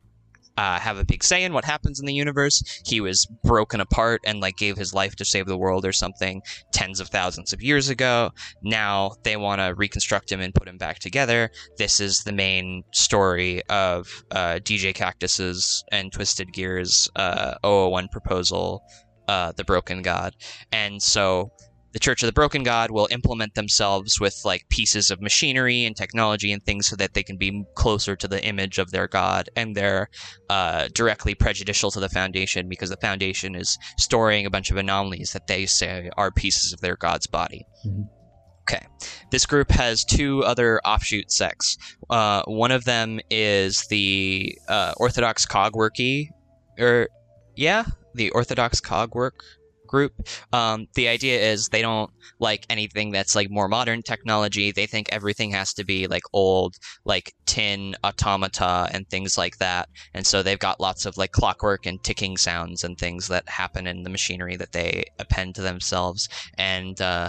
[0.56, 2.62] uh, have a big say in what happens in the universe.
[2.86, 6.42] He was broken apart and like gave his life to save the world or something
[6.72, 8.30] tens of thousands of years ago.
[8.62, 11.50] Now they want to reconstruct him and put him back together.
[11.78, 18.82] This is the main story of uh, DJ Cactus's and Twisted Gears uh, 001 proposal,
[19.28, 20.34] uh, The Broken God.
[20.72, 21.50] And so
[21.94, 25.96] the Church of the Broken God will implement themselves with like pieces of machinery and
[25.96, 29.48] technology and things so that they can be closer to the image of their God,
[29.56, 30.08] and they're
[30.50, 35.32] uh, directly prejudicial to the Foundation because the Foundation is storing a bunch of anomalies
[35.32, 37.64] that they say are pieces of their God's body.
[37.86, 38.02] Mm-hmm.
[38.62, 38.86] Okay.
[39.30, 41.76] This group has two other offshoot sects.
[42.10, 46.30] Uh, one of them is the uh, Orthodox Cogworky,
[46.78, 47.08] or
[47.54, 49.42] yeah, the Orthodox Cogwork
[49.94, 50.12] group.
[50.52, 54.72] Um, the idea is they don't like anything that's like more modern technology.
[54.72, 59.88] They think everything has to be like old, like tin automata and things like that.
[60.12, 63.86] And so they've got lots of like clockwork and ticking sounds and things that happen
[63.86, 66.28] in the machinery that they append to themselves.
[66.58, 67.28] And uh,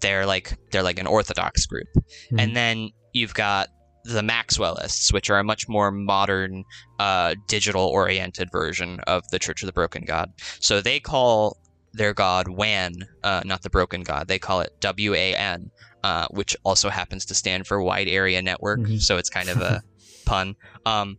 [0.00, 1.88] they're like they're like an orthodox group.
[2.32, 2.40] Mhm.
[2.40, 3.68] And then you've got
[4.04, 6.64] the Maxwellists, which are a much more modern,
[6.98, 10.30] uh, digital-oriented version of the Church of the Broken God.
[10.60, 11.58] So they call
[11.96, 12.92] their god WAN,
[13.24, 14.28] uh, not the Broken God.
[14.28, 15.70] They call it W-A-N,
[16.04, 18.80] uh, which also happens to stand for Wide Area Network.
[18.80, 19.00] Mhm.
[19.00, 19.82] So it's kind of a
[20.26, 20.54] pun.
[20.84, 21.18] Um,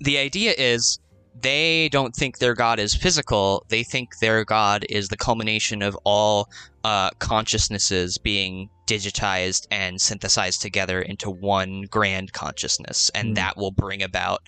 [0.00, 0.98] the idea is
[1.40, 3.64] they don't think their god is physical.
[3.68, 6.48] They think their god is the culmination of all
[6.84, 13.34] uh, consciousnesses being digitized and synthesized together into one grand consciousness, and Hmm.
[13.34, 14.40] that will bring about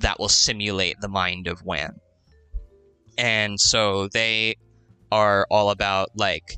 [0.00, 1.98] that will simulate the mind of Wan.
[3.16, 4.54] And so they
[5.10, 6.56] are all about like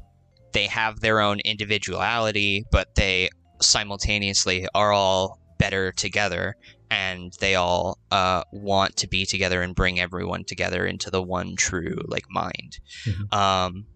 [0.52, 6.56] they have their own individuality, but they simultaneously are all better together
[6.90, 11.54] and they all uh, want to be together and bring everyone together into the one
[11.56, 13.32] true like mind Mhm.
[13.32, 13.86] um,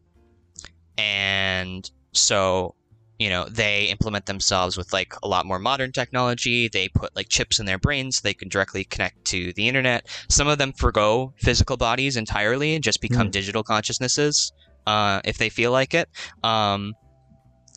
[0.97, 2.75] and so
[3.19, 6.69] you know they implement themselves with like a lot more modern technology.
[6.69, 10.07] They put like chips in their brains so they can directly connect to the internet.
[10.29, 13.31] Some of them forgo physical bodies entirely and just become Hmm.
[13.31, 14.53] digital consciousnesses
[14.87, 16.09] uh, if they feel like it.
[16.43, 16.95] Um,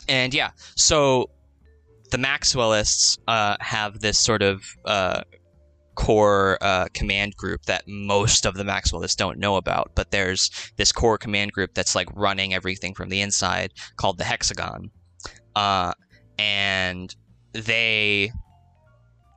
[0.09, 1.29] and yeah so
[2.11, 5.21] the maxwellists uh, have this sort of uh,
[5.95, 10.91] core uh, command group that most of the maxwellists don't know about but there's this
[10.91, 14.89] core command group that's like running everything from the inside called the hexagon
[15.57, 15.91] uh,
[16.37, 17.15] and
[17.53, 18.31] they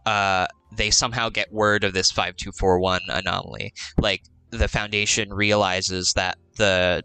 [0.04, 3.72] uh, they somehow get word of this 5241 anomaly.
[3.98, 7.02] Like the foundation realizes that the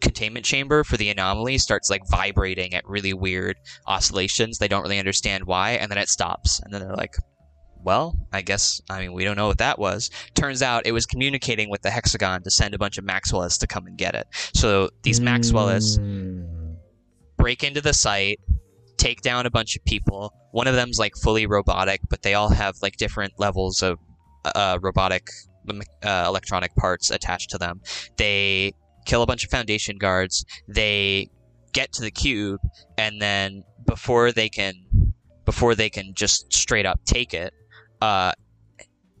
[0.00, 4.58] containment chamber for the anomaly starts like vibrating at really weird oscillations.
[4.58, 6.60] They don't really understand why and then it stops.
[6.60, 7.14] And then they're like
[7.84, 10.10] well i guess i mean we don't know what that was.
[10.34, 13.66] Turns out it was communicating with the hexagon to send a bunch of maxwellists to
[13.66, 14.26] come and get it.
[14.54, 16.51] So these maxwellists Mm.
[17.42, 18.38] Break into the site,
[18.98, 20.32] take down a bunch of people.
[20.52, 23.98] One of them's like fully robotic, but they all have like different levels of
[24.44, 25.26] uh, robotic
[26.04, 27.80] uh, electronic parts attached to them.
[28.16, 28.72] They
[29.06, 30.44] kill a bunch of Foundation guards.
[30.68, 31.30] They
[31.72, 32.60] get to the cube,
[32.96, 34.74] and then before they can,
[35.44, 37.52] before they can just straight up take it,
[38.00, 38.32] uh,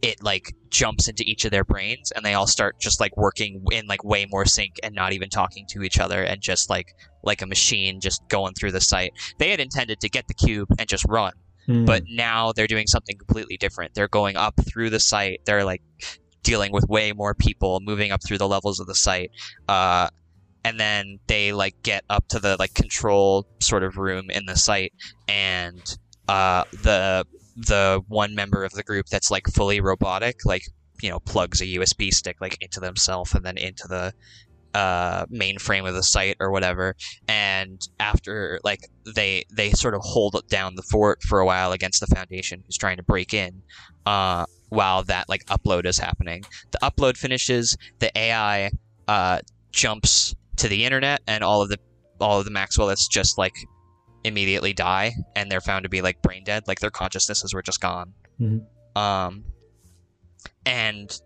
[0.00, 3.62] it like jumps into each of their brains, and they all start just like working
[3.70, 6.88] in like way more sync and not even talking to each other, and just like
[7.22, 9.12] like a machine just going through the site.
[9.38, 11.34] They had intended to get the cube and just run,
[11.66, 11.84] Hmm.
[11.84, 13.94] but now they're doing something completely different.
[13.94, 15.40] They're going up through the site.
[15.44, 15.82] They're like
[16.42, 19.30] dealing with way more people, moving up through the levels of the site.
[19.68, 20.08] Uh,
[20.64, 24.56] and then they like get up to the like control sort of room in the
[24.56, 24.92] site,
[25.28, 25.96] and
[26.28, 27.24] uh, the
[27.56, 30.62] the one member of the group that's like fully robotic, like
[31.02, 34.12] you know, plugs a USB stick like into themselves and then into the
[34.74, 36.96] uh, mainframe of the site or whatever.
[37.28, 42.00] And after like they they sort of hold down the fort for a while against
[42.00, 43.62] the Foundation who's trying to break in.
[44.06, 47.76] Uh, while that like upload is happening, the upload finishes.
[47.98, 48.70] The AI
[49.06, 51.78] uh, jumps to the internet, and all of the
[52.20, 53.54] all of the Maxwellists just like
[54.24, 57.80] immediately die, and they're found to be like brain dead, like their consciousnesses were just
[57.80, 58.14] gone.
[58.40, 58.64] Mhm.
[58.96, 59.44] Um,
[60.66, 61.20] and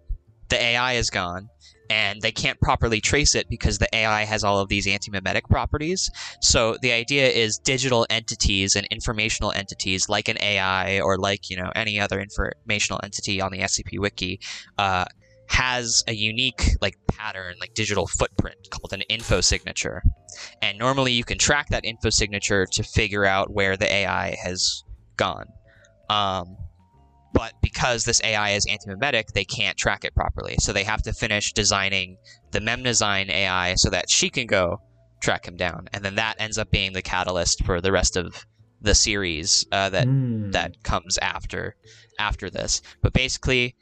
[0.49, 1.49] the AI is gone,
[1.91, 6.11] and they can't properly trace it because the AI has all of these anti-memetic properties.
[6.41, 11.57] So the idea is digital entities and informational entities, like an AI or like you
[11.57, 14.41] know any other informational entity on the SCP Wiki,
[14.79, 15.05] uh,
[15.49, 20.03] has a unique like pattern, like digital footprint called an info signature.
[20.61, 24.83] And normally you can track that info signature to figure out where the AI has
[25.17, 25.47] gone.
[26.09, 26.57] Um,
[27.33, 30.57] but because this AI is anti-memetic, they can't track it properly.
[30.59, 32.17] So they have to finish designing
[32.53, 34.81] the Mnemosyne AI so that she can go
[35.21, 38.47] track him down, and then that ends up being the catalyst for the rest of
[38.81, 40.51] the series uh, that Hmm.
[40.53, 41.75] that comes after
[42.19, 42.81] after this.
[43.03, 43.75] But basically,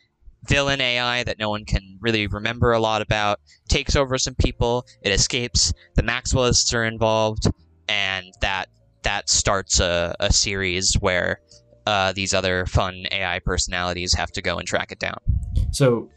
[0.48, 4.86] villain AI that no one can really remember a lot about takes over some people.
[5.02, 5.72] It escapes.
[5.94, 7.46] The Maxwellists are involved,
[7.88, 8.68] and that
[9.02, 11.40] that starts a, a series where
[11.86, 15.18] uh, these other fun AI personalities have to go and track it down.
[15.70, 16.10] So,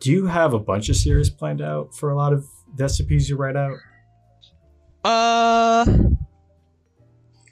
[0.00, 3.28] do you have a bunch of series planned out for a lot of the SCPs
[3.28, 3.76] you write out?
[5.04, 5.86] Uh,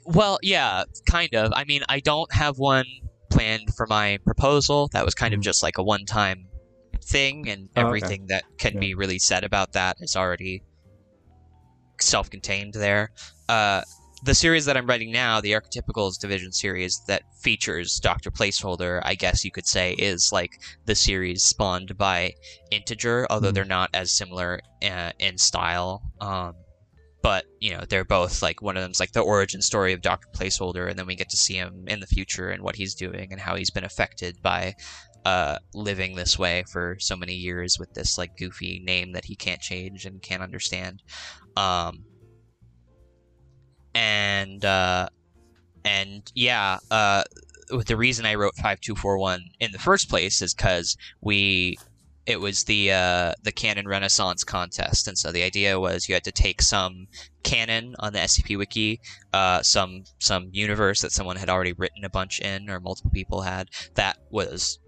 [0.05, 1.51] well, yeah, kind of.
[1.55, 2.85] I mean, I don't have one
[3.37, 4.89] planned for my proposal.
[4.93, 5.43] That was kind of Mhm.
[5.43, 6.49] just like a one-time
[7.03, 7.87] thing, and Oh, okay.
[7.87, 8.79] everything that can Yeah.
[8.79, 10.63] be really said about that is already
[12.01, 13.09] self-contained there.
[13.47, 13.81] Uh,
[14.23, 19.13] the series that I'm writing now, the Archetypicals Division series that features Doctor Placeholder, I
[19.13, 20.49] guess you could say, is like
[20.85, 22.33] the series spawned by
[22.71, 23.53] Integer, although Mhm.
[23.53, 26.01] they're not as similar uh, in style.
[26.19, 26.53] Um,
[27.27, 30.29] but you know they're both like one of them's like the origin story of Doctor
[30.33, 33.33] Placeholder, and then we get to see him in the future and what he's doing
[33.33, 34.73] and how he's been affected by
[35.25, 39.35] uh, living this way for so many years with this like goofy name that he
[39.35, 41.03] can't change and can't understand.
[41.57, 42.05] Um,
[43.93, 45.09] and uh,
[45.83, 47.25] and yeah, uh,
[47.87, 51.77] the reason I wrote five two four one in the first place is because we
[52.27, 55.07] it was the uh, the canon renaissance contest.
[55.07, 57.07] And so the idea was you had to take some
[57.43, 58.99] canon on the scp wiki
[59.31, 63.41] uh, some some universe that someone had already written a bunch in or multiple people
[63.41, 64.79] had that was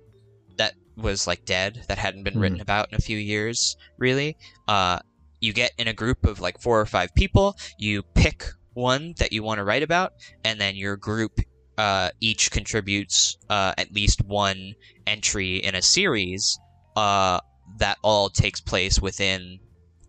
[0.58, 4.36] that was like dead that hadn't been written about in a few years really.
[4.68, 5.00] Uh,
[5.40, 9.32] you get in a group of like four or five people you pick one that
[9.32, 10.12] you want to write about
[10.44, 11.40] and then your group
[11.78, 14.74] uh, each contributes uh, at least one
[15.08, 16.60] entry in a series
[17.00, 17.40] uh,
[17.78, 19.60] that all takes place within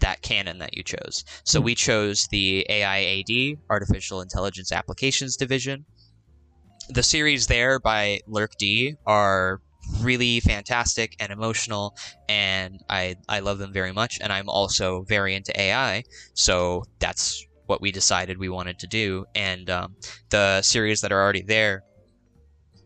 [0.01, 1.24] that canon that you chose.
[1.45, 1.66] So Hmm.
[1.66, 5.84] we chose the AIAD, Artificial Intelligence Applications Division.
[6.88, 9.61] The series there by Lurk D are
[10.01, 11.95] really fantastic and emotional,
[12.28, 14.18] and I I love them very much.
[14.22, 16.03] And I'm also very into AI,
[16.34, 17.24] so that's
[17.66, 19.24] what we decided we wanted to do.
[19.36, 19.95] And um,
[20.30, 21.84] the series that are already there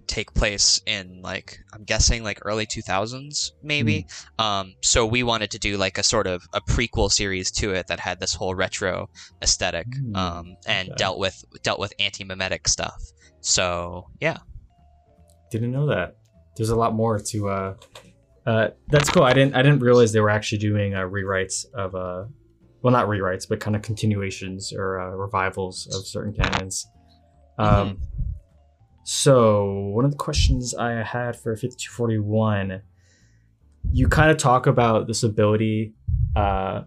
[0.07, 4.07] take place in like I'm guessing like early 2000s maybe.
[4.39, 7.87] Um, so we wanted to do like a sort of a prequel series to it
[7.89, 9.09] that had this whole retro
[9.43, 10.97] aesthetic Mm, um, and okay.
[10.97, 13.01] dealt with dealt with anti-memetic stuff.
[13.41, 14.39] So yeah,
[15.51, 16.17] Didn't know that.
[16.57, 17.49] There's a lot more to.
[17.49, 17.75] Uh,
[18.47, 19.23] uh, that's cool.
[19.23, 19.55] I didn't.
[19.55, 21.95] I didn't realize they were actually doing uh, rewrites of.
[21.95, 22.25] Uh,
[22.83, 26.87] well, not rewrites, but kind of continuations or uh, revivals of certain canons.
[27.59, 27.99] Um,
[29.05, 32.81] So one of the questions I had for 5241,
[33.93, 35.93] you kind of talk about this ability,
[36.35, 36.83] uh,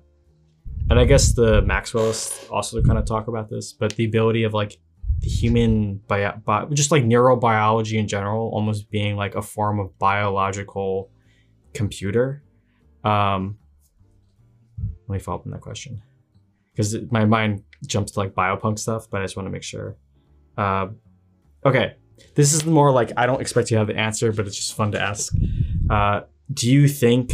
[0.90, 4.54] and I guess the Maxwellists also kind of talk about this, but the ability of
[4.56, 4.80] like
[5.20, 9.98] the human bio, bi- just like neurobiology in general, almost being like a form of
[10.00, 11.12] biological
[11.76, 12.44] computer.
[13.04, 13.60] Um,
[15.08, 16.02] let me follow up on that question
[16.72, 19.98] because my mind jumps to like biopunk stuff, but I just want to make sure.
[20.58, 20.88] Uh,
[21.64, 21.94] okay,
[22.36, 24.76] this is more like I don't expect you to have the answer, but it's just
[24.76, 25.34] fun to ask.
[25.90, 26.22] Uh,
[26.54, 27.34] do you think?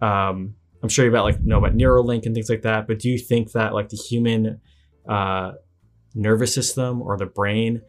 [0.00, 3.08] Um, I'm sure you about like know about Neuralink and things like that, but do
[3.10, 4.60] you think that like the human
[5.08, 5.52] uh,
[6.14, 7.82] nervous system or the brain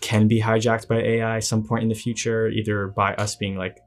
[0.00, 3.78] can be hijacked by AI some point in the future, either by us being like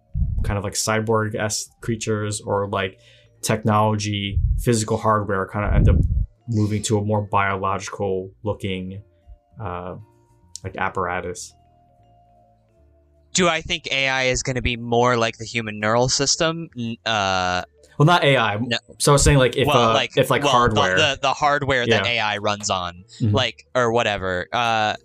[0.43, 2.99] kind of like cyborg esque creatures or like
[3.41, 5.95] technology, physical hardware kind of end up
[6.47, 9.01] moving to a more biological looking
[9.61, 9.95] uh,
[10.63, 11.53] like apparatus.
[13.33, 16.69] Do I think AI is going to be more like the human neural system?
[17.05, 17.63] Uh,
[17.97, 18.57] Well, not AI.
[18.57, 18.77] No.
[18.99, 20.95] So I was saying like if well, uh, like if like well, hardware.
[20.97, 23.33] the, the hardware that AI runs on, Mhm.
[23.33, 24.47] like or whatever.
[24.53, 24.95] Uh,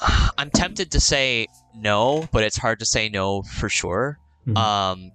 [0.38, 4.18] I'm tempted to say no, but it's hard to say no for sure.
[4.46, 4.56] Mhm.
[4.58, 5.10] Um,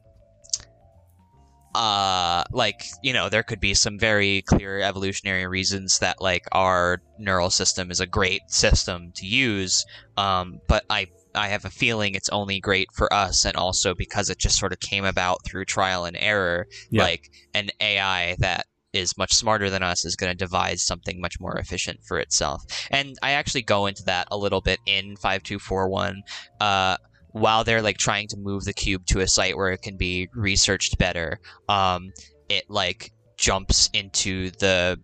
[1.75, 6.99] uh, like you know, there could be some very clear evolutionary reasons that like our
[7.19, 9.85] neural system is a great system to use.
[10.17, 14.29] Um, but I I have a feeling it's only great for us, and also because
[14.29, 16.67] it just sort of came about through trial and error.
[16.89, 17.03] Yeah.
[17.03, 21.39] Like an AI that is much smarter than us is going to devise something much
[21.39, 22.63] more efficient for itself.
[22.89, 26.23] And I actually go into that a little bit in 5241.
[26.59, 26.97] Uh,
[27.31, 30.29] while they're like trying to move the cube to a site where it can be
[30.33, 32.11] researched better, um,
[32.49, 34.99] it like jumps into the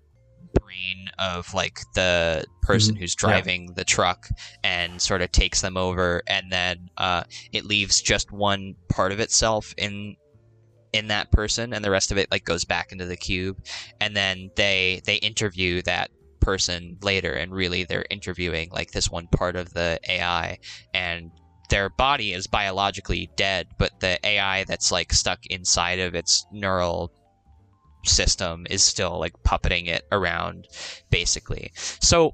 [0.60, 3.28] brain of like the person who's Yeah.
[3.30, 4.28] driving the truck
[4.64, 9.20] and sort of takes them over and then uh, it leaves just one part of
[9.20, 10.16] itself in
[10.94, 13.58] in that person and the rest of it like goes back into the cube.
[14.00, 19.28] And then they they interview that person later and really they're interviewing like this one
[19.28, 20.58] part of the AI
[20.94, 21.32] and
[21.72, 27.12] their body is biologically dead but the AI that's like stuck inside of its neural
[28.08, 30.68] system is still like puppeting it around
[31.10, 32.34] basically so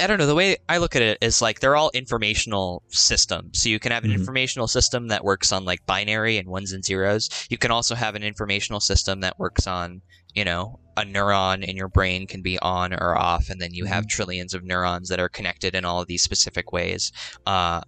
[0.00, 0.26] I don't know.
[0.26, 3.60] The way I look at it is like they're all informational systems.
[3.60, 4.14] So you can have an Mhm.
[4.14, 7.28] informational system that works on like binary and ones and zeros.
[7.50, 10.02] You can also have an informational system that works on,
[10.34, 13.86] you know, a neuron in your brain can be on or off, and then you
[13.86, 17.10] have trillions of neurons that are connected in all of these specific ways.
[17.44, 17.80] Uh,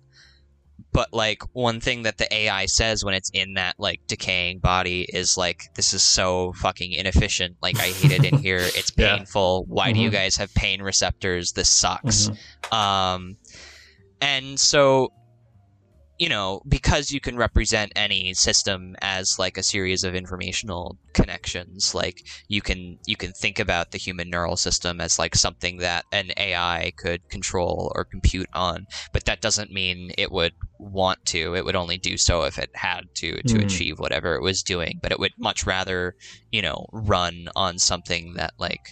[0.92, 5.06] but like one thing that the AI says when it's in that like decaying body
[5.08, 7.56] is like, "This is so fucking inefficient.
[7.62, 8.58] Like I hate it in here.
[8.60, 9.16] It's Yeah.
[9.18, 9.64] painful.
[9.68, 10.14] Why do you Mhm.
[10.14, 11.52] guys have pain receptors?
[11.52, 12.72] This sucks." Mhm.
[12.76, 13.36] Um,
[14.20, 15.12] and so,
[16.20, 21.94] you know, because you can represent any system as like a series of informational connections,
[21.94, 26.04] like you can you can think about the human neural system as like something that
[26.12, 31.54] an AI could control or compute on, but that doesn't mean it would want to.
[31.54, 33.64] It would only do so if it had to to Mhm.
[33.64, 34.98] achieve whatever it was doing.
[35.00, 36.14] But it would much rather,
[36.52, 38.82] you know, run on something that like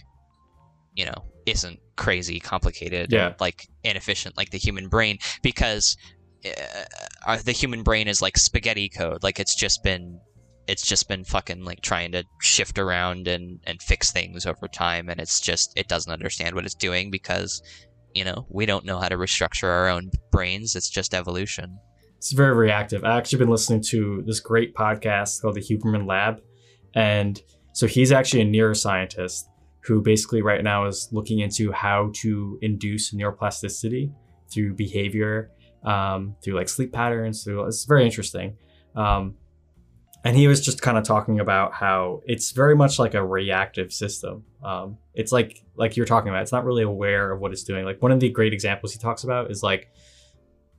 [0.94, 3.26] you know isn't crazy complicated Yeah.
[3.26, 5.96] and like inefficient like the human brain because
[6.44, 6.84] uh,
[7.26, 10.20] uh, the human brain is like spaghetti code like it's just been
[10.66, 15.08] it's just been fucking like trying to shift around and and fix things over time
[15.08, 17.62] and it's just it doesn't understand what it's doing because
[18.14, 21.78] you know we don't know how to restructure our own brains it's just evolution
[22.18, 23.04] It's very reactive.
[23.04, 26.40] I've actually been listening to this great podcast called the Huberman Lab.
[26.94, 27.40] And
[27.74, 29.44] so he's actually a neuroscientist
[29.84, 34.12] who basically right now is looking into how to induce neuroplasticity
[34.52, 35.52] through behavior,
[35.84, 37.44] um, through like sleep patterns.
[37.44, 38.56] Through it's very interesting.
[38.94, 39.36] Um,
[40.24, 43.92] and he was just kind of talking about how it's very much like a reactive
[43.92, 44.44] system.
[44.62, 46.42] Um, it's like like you're talking about.
[46.42, 47.84] It's not really aware of what it's doing.
[47.84, 49.90] Like one of the great examples he talks about is like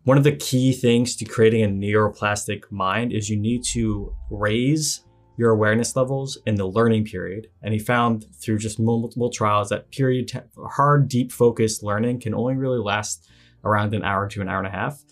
[0.03, 5.05] one of the key things to creating a neuroplastic mind is you need to raise
[5.37, 7.47] your awareness levels in the learning period.
[7.61, 10.29] And he found through just multiple trials that period
[10.71, 13.29] hard, deep focused learning can only really last
[13.69, 15.03] around an hour to an hour and a half.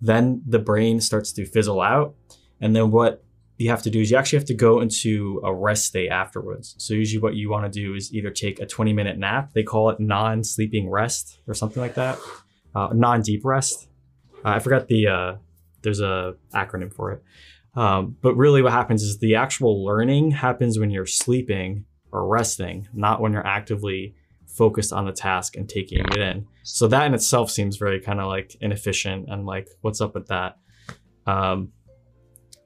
[0.00, 2.14] Then the brain starts to fizzle out.
[2.60, 3.24] And then what
[3.56, 6.74] you have to do is you actually have to go into a rest state afterwards.
[6.78, 9.52] So usually what you want to do is either take a 20 minute nap.
[9.52, 12.18] They call it non-sleeping rest or something like that.
[12.74, 13.88] Uh, non-deep rest.
[14.44, 15.34] Uh, I forgot the uh,
[15.82, 17.22] there's a acronym for it.
[17.76, 22.88] Um, but really, what happens is the actual learning happens when you're sleeping or resting,
[22.92, 24.14] not when you're actively
[24.56, 26.46] focused on the task and taking it in.
[26.62, 30.28] So that in itself seems very kind of like inefficient and like what's up with
[30.28, 30.56] that.
[31.26, 31.72] Um,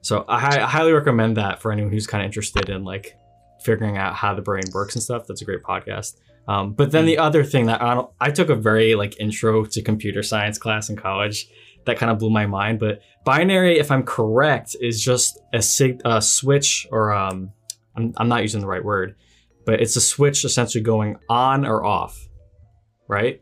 [0.01, 3.15] so I, I highly recommend that for anyone who's kind of interested in like
[3.61, 5.25] figuring out how the brain works and stuff.
[5.27, 6.15] That's a great podcast.
[6.47, 9.65] Um, but then the other thing that I, don't, I took a very like intro
[9.65, 11.47] to computer science class in college
[11.85, 12.79] that kind of blew my mind.
[12.79, 17.51] But binary, if I'm correct, is just a, sig- a switch or um,
[17.95, 19.15] I'm, I'm not using the right word,
[19.69, 22.27] but it's a switch essentially going on or off,
[23.07, 23.39] right?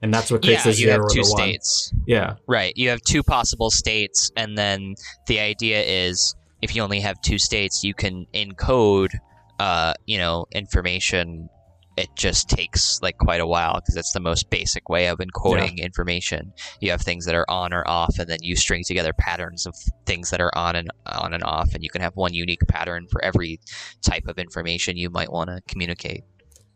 [0.00, 1.42] And that's what creates yeah the you zero have or two the one.
[1.42, 2.72] states Yeah, Right.
[2.74, 4.94] You have two possible states, and then
[5.26, 9.10] the idea is if you only have two states, you can encode,
[9.58, 11.50] uh, you know, information.
[11.98, 15.78] It just takes like quite a while because it's the most basic way of encoding
[15.78, 16.52] information.
[16.80, 19.74] You have things that are on or off, and then you string together patterns of
[20.06, 23.08] things that are on and on and off, and you can have one unique pattern
[23.10, 23.58] for every
[24.02, 26.22] type of information you might want to communicate.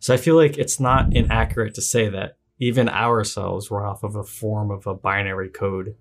[0.01, 4.17] So I feel like it's not inaccurate to say that even ourselves run off of
[4.17, 5.95] a form of a binary code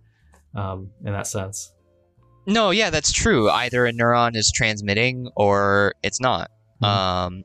[0.56, 1.72] um, in that sense.
[2.48, 3.52] No, yeah, that's true.
[3.52, 6.50] Either a neuron is transmitting or it's not.
[6.82, 6.88] Mhm.
[6.88, 7.44] Um,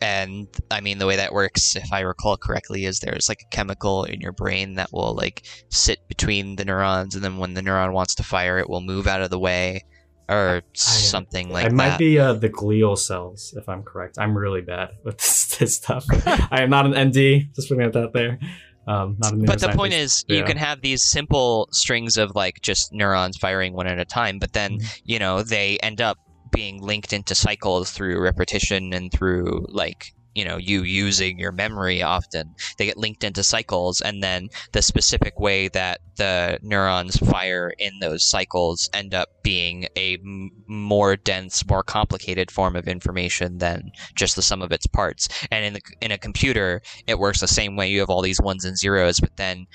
[0.00, 3.54] and I mean, the way that works, if I recall correctly, is there's like a
[3.54, 7.60] chemical in your brain that will like sit between the neurons, and then when the
[7.62, 9.84] neuron wants to fire, it will move out of the way,
[10.28, 11.72] or something like that.
[11.72, 11.98] it might that.
[11.98, 14.18] be uh, the glial cells, if I'm correct.
[14.18, 16.04] I'm really bad with this, this stuff.
[16.26, 17.52] I am not an MD.
[17.54, 18.38] Just putting that out there.
[18.86, 23.38] Um, but the point is, you can have these simple strings of like just neurons
[23.38, 25.00] firing one at a time, but then Mhm.
[25.04, 26.18] you know they end up
[26.54, 32.02] being linked into cycles through repetition and through like you know you using your memory
[32.02, 32.54] often.
[32.76, 37.98] They get linked into cycles and then the specific way that the neurons fire in
[38.00, 43.90] those cycles end up being a m- more dense more complicated form of information than
[44.14, 45.28] just the sum of its parts.
[45.50, 47.88] And in the in a computer it works the same way.
[47.88, 49.66] You have all these ones and zeros but then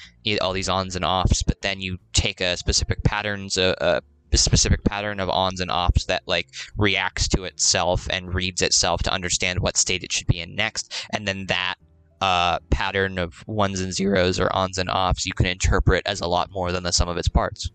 [0.41, 4.01] all these ons and offs but then you take a specific patterns a, a
[4.37, 9.11] specific pattern of ons and offs that like reacts to itself and reads itself to
[9.13, 11.75] understand what state it should be in next and then that
[12.21, 16.27] uh, pattern of ones and zeros or ons and offs you can interpret as a
[16.27, 17.71] lot more than the sum of its parts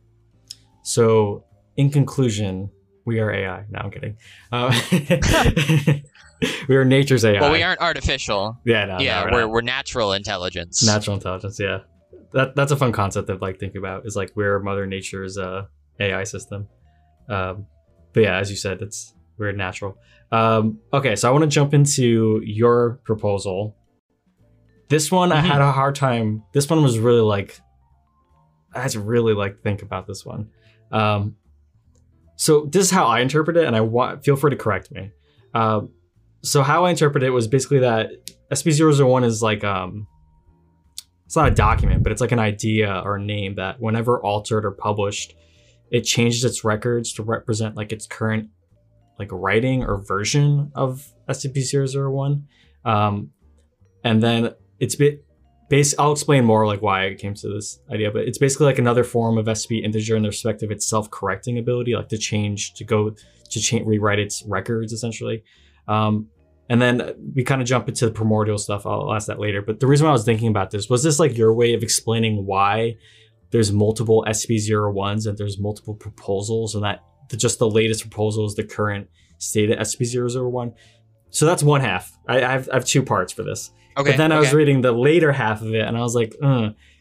[0.83, 1.45] So,
[1.77, 2.71] in conclusion,
[3.07, 3.65] we are AI.
[3.71, 4.17] No, I'm kidding.
[4.53, 4.71] Um,
[6.69, 7.41] we are nature's AI.
[7.41, 9.51] well we aren't artificial Yeah, no, yeah no, we're, not.
[9.51, 11.59] we're natural intelligence natural intelligence.
[11.59, 11.79] Yeah,
[12.33, 14.05] that that's a fun concept to like think about.
[14.07, 15.67] Is like we're Mother Nature's uh,
[16.01, 16.69] AI system.
[17.29, 17.67] Um,
[18.13, 19.97] but yeah, as you said, it's we're natural.
[20.31, 23.77] Um, okay, so I want to jump into your proposal.
[24.89, 25.45] This one I Mhm.
[25.45, 26.43] had a hard time.
[26.53, 27.61] This one was really like
[28.75, 30.51] I had to really like think about this one.
[30.91, 31.37] Um,
[32.37, 35.13] so this is how I interpret it, and I want feel free to correct me.
[35.55, 35.91] Um,
[36.43, 38.11] so how I interpret it was basically that
[38.51, 40.07] SCP-001 is like um,
[41.25, 44.65] it's not a document, but it's like an idea or a name that whenever altered
[44.65, 45.35] or published,
[45.91, 48.51] it changes its records to represent like its current
[49.19, 52.43] like writing or version of SCP-001.
[52.85, 53.31] Um,
[54.03, 55.25] and then it's bit
[55.71, 58.79] base I'll explain more like why I came to this idea, but it's basically like
[58.79, 62.75] another form of SCP integer in the respect of its self-correcting ability, like to change
[62.75, 65.43] to go to change rewrite its records essentially.
[65.89, 66.29] Um,
[66.69, 68.87] and then we kind of jump into the primordial stuff.
[68.87, 69.61] I'll ask that later.
[69.61, 71.83] But the reason why I was thinking about this was this like your way of
[71.83, 72.97] explaining why
[73.55, 78.57] there's multiple SCP-01s and there's multiple proposals, and that the, just the latest proposal is
[78.57, 80.75] the current state of SCP-001.
[81.31, 82.11] So that's one half.
[82.27, 83.71] I, I, have, I have two parts for this.
[83.97, 86.35] okay but then I was reading the later half of it, and I was like,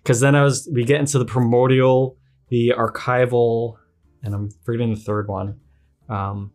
[0.03, 2.17] because then I was we get into the primordial,
[2.49, 3.77] the archival,
[4.21, 5.59] and I'm forgetting the third one.
[6.07, 6.51] Um,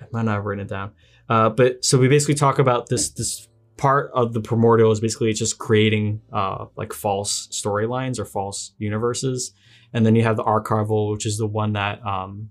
[0.00, 0.92] I might not have written it down.
[1.28, 3.46] Uh, but so we basically talk about this this
[3.80, 9.54] part of the primordial is basically just creating uh, like false storylines or false universes,
[9.94, 12.50] and then you have the archival, which is the one that um,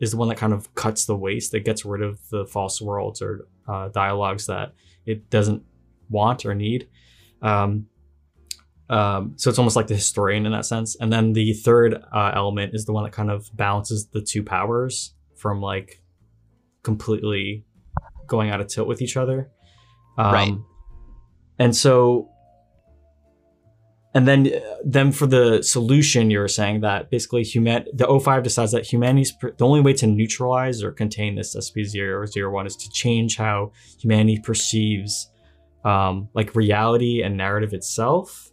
[0.00, 2.82] is the one that kind of cuts the waste, that gets rid of the false
[2.82, 4.72] worlds or uh, dialogues that
[5.06, 5.62] it doesn't
[6.10, 6.88] want or need.
[7.40, 7.86] Um,
[8.90, 10.96] um, so it's almost like the historian in that sense.
[10.96, 14.42] And then the third uh, element is the one that kind of balances the two
[14.42, 16.02] powers from like
[16.82, 17.64] completely
[18.26, 19.50] going out of tilt with each other.
[20.16, 20.54] Um, Right.
[21.58, 22.28] And so,
[24.14, 24.50] and then
[24.84, 29.32] then for the solution, you were saying that basically human the O5 decides that humanity's
[29.32, 34.40] per- the only way to neutralize or contain this SCP-001 is to change how humanity
[34.42, 35.30] perceives
[35.84, 38.50] um, like reality and narrative itself.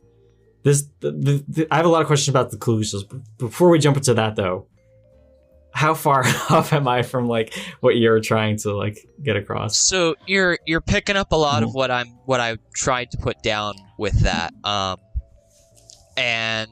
[0.64, 2.58] This the, the, the, I have a lot of questions about the
[3.10, 4.68] but Before we jump into that, though,
[5.74, 9.78] how far off am I from like what you're trying to like get across?
[9.78, 11.74] So you're you're picking up a lot of Mhm.
[11.76, 14.54] what I'm what I tried to put down with that.
[14.64, 14.98] Um,
[16.18, 16.70] and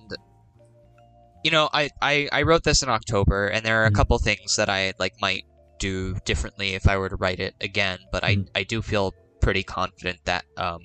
[1.43, 3.95] you know, I, I I wrote this in October, and there are a Mhm.
[3.95, 5.43] couple things that I like might
[5.79, 7.99] do differently if I were to write it again.
[8.11, 8.23] But.
[8.23, 10.81] I I do feel pretty confident that um,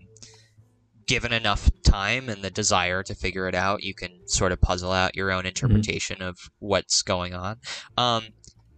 [1.06, 4.92] given enough time and the desire to figure it out, you can sort of puzzle
[4.92, 7.58] out your own interpretation of what's going on.
[7.96, 8.24] Um,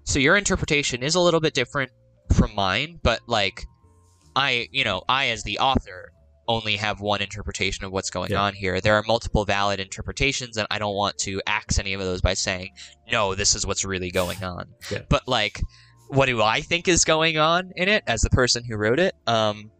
[0.05, 1.91] so your interpretation is a little bit different
[2.33, 3.65] from mine, but like
[4.35, 6.13] I, you know, I as the author
[6.49, 8.43] only have one interpretation of what's going Yeah.
[8.43, 8.81] on here.
[8.81, 12.35] There are multiple valid interpretations, and I don't want to axe any of those by
[12.35, 12.71] saying,
[13.11, 14.67] no, this is what's really going on.
[14.91, 15.03] Yeah.
[15.09, 15.61] But like,
[16.09, 19.15] what do I think is going on in it as the person who wrote it?
[19.27, 19.73] Um,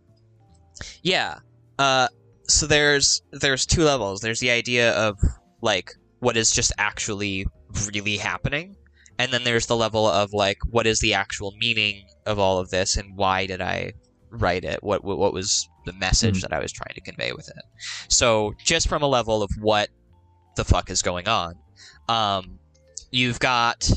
[1.03, 1.39] yeah.
[1.79, 2.09] Uh,
[2.49, 4.21] so there's there's two levels.
[4.21, 5.19] There's the idea of
[5.63, 5.91] like
[6.21, 7.47] what is just actually
[7.93, 8.77] really happening,
[9.19, 12.71] and then there's the level of like what is the actual meaning of all of
[12.71, 13.93] this and why did I
[14.31, 14.83] write it?
[14.83, 16.41] What what, was the message Mhm.
[16.43, 17.63] that I was trying to convey with it?
[18.09, 19.89] So just from a level of what
[20.57, 21.55] the fuck is going on,
[22.09, 22.59] um,
[23.11, 23.89] you've got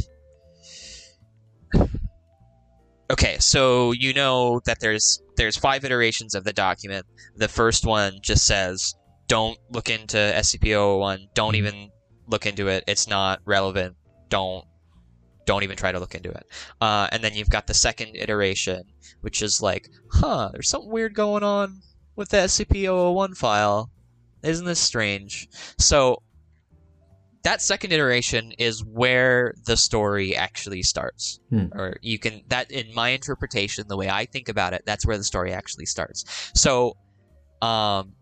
[3.12, 7.06] okay, so you know that there's there's five iterations of the document.
[7.36, 8.96] The first one just says
[9.28, 11.28] don't look into SCP-001.
[11.36, 11.58] Don't Mhm.
[11.58, 11.92] even
[12.28, 12.84] look into it.
[12.88, 13.96] It's not relevant.
[14.30, 14.66] Don't
[15.46, 16.46] don't even try to look into it.
[16.80, 18.84] Uh, and then you've got the second iteration,
[19.22, 21.82] which is like, huh, there's something weird going on
[22.16, 23.90] with the SCP-001 file.
[24.44, 25.48] Isn't this strange?
[25.80, 26.22] So
[27.44, 31.40] that second iteration is where the story actually starts.
[31.50, 31.68] Hmm.
[31.74, 35.18] Or you can that in my interpretation, the way I think about it, that's where
[35.18, 36.26] the story actually starts.
[36.54, 36.98] So
[37.62, 38.14] um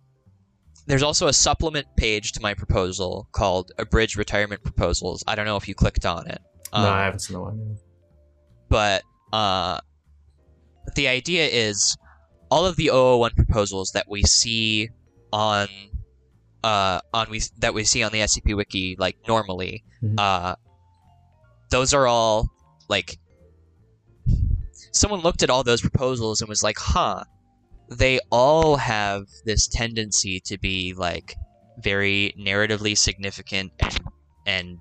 [0.85, 5.21] there's also a supplement page to my proposal called Abridged Retirement Proposals.
[5.27, 6.39] I don't know if you clicked on it.
[6.71, 7.77] no, Um, I haven't seen the one.
[8.69, 9.03] but
[9.33, 9.81] uh,
[10.95, 11.97] the idea is
[12.49, 14.89] all of the 001 proposals that we see
[15.33, 15.67] on
[16.63, 20.19] uh, on we that we see on the SCP Wiki like normally, Mhm.
[20.19, 20.55] uh,
[21.69, 22.49] those are all
[22.89, 23.17] like
[24.91, 27.23] someone looked at all those proposals and was like, "Huh,
[27.89, 31.35] they all have this tendency to be like
[31.79, 33.99] very narratively significant and
[34.45, 34.79] and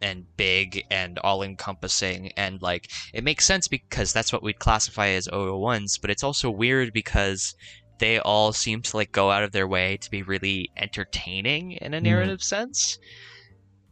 [0.00, 5.08] and big and all encompassing and like it makes sense because that's what we'd classify
[5.08, 7.54] as 001s, but it's also weird because
[7.98, 11.94] they all seem to like go out of their way to be really entertaining in
[11.94, 12.04] a Mhm.
[12.04, 12.98] narrative sense.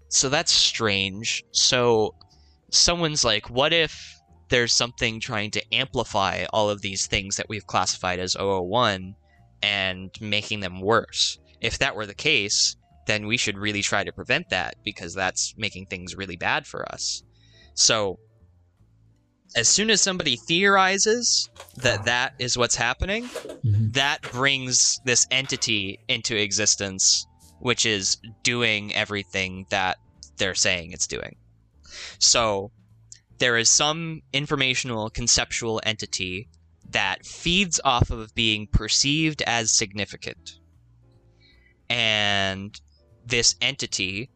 [0.08, 1.42] So that's strange.
[1.52, 2.14] So
[2.70, 4.14] someone's like, what if
[4.48, 9.14] there's something trying to amplify all of these things that we've classified as 001
[9.62, 11.38] and making them worse?
[11.60, 12.76] If that were the case,
[13.06, 16.90] then we should really try to prevent that because that's making things really bad for
[16.92, 17.22] us.
[17.74, 18.18] So,
[19.54, 23.92] as soon as somebody theorizes that that is what's happening, Mhm.
[23.94, 27.26] that brings this entity into existence,
[27.60, 29.98] which is doing everything that
[30.38, 31.36] they're saying it's doing.
[32.18, 32.72] So,
[33.38, 36.48] there is some informational conceptual entity
[36.90, 40.58] that feeds off of being perceived as significant.
[41.88, 42.78] And
[43.24, 44.30] this entity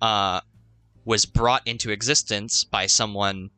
[0.00, 0.40] uh,
[1.04, 3.50] was brought into existence by someone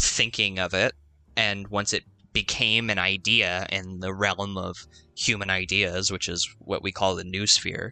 [0.00, 0.92] thinking of it,
[1.36, 4.76] and once it became an idea in the realm of
[5.16, 7.90] human ideas, which is what we call the noosphere,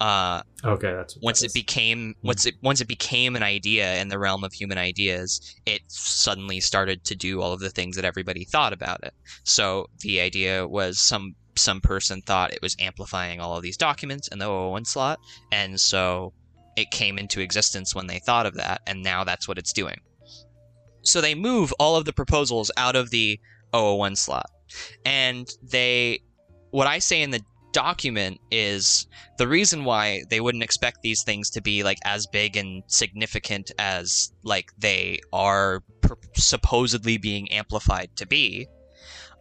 [0.00, 4.08] uh, Okay, that's once that's- it became once it once it became an idea in
[4.08, 8.04] the realm of human ideas, it suddenly started to do all of the things that
[8.04, 9.14] everybody thought about it.
[9.44, 14.26] So the idea was some some person thought it was amplifying all of these documents
[14.28, 15.20] in the 001 slot,
[15.52, 16.32] and so
[16.76, 19.98] it came into existence when they thought of that, and now that's what it's doing.
[21.04, 23.38] So they move all of the proposals out of the
[23.72, 24.50] 001 slot,
[25.04, 26.20] and they
[26.70, 27.40] what I say in the
[27.74, 32.56] document is the reason why they wouldn't expect these things to be like as big
[32.56, 35.82] and significant as like they are
[36.34, 38.66] supposedly being amplified to be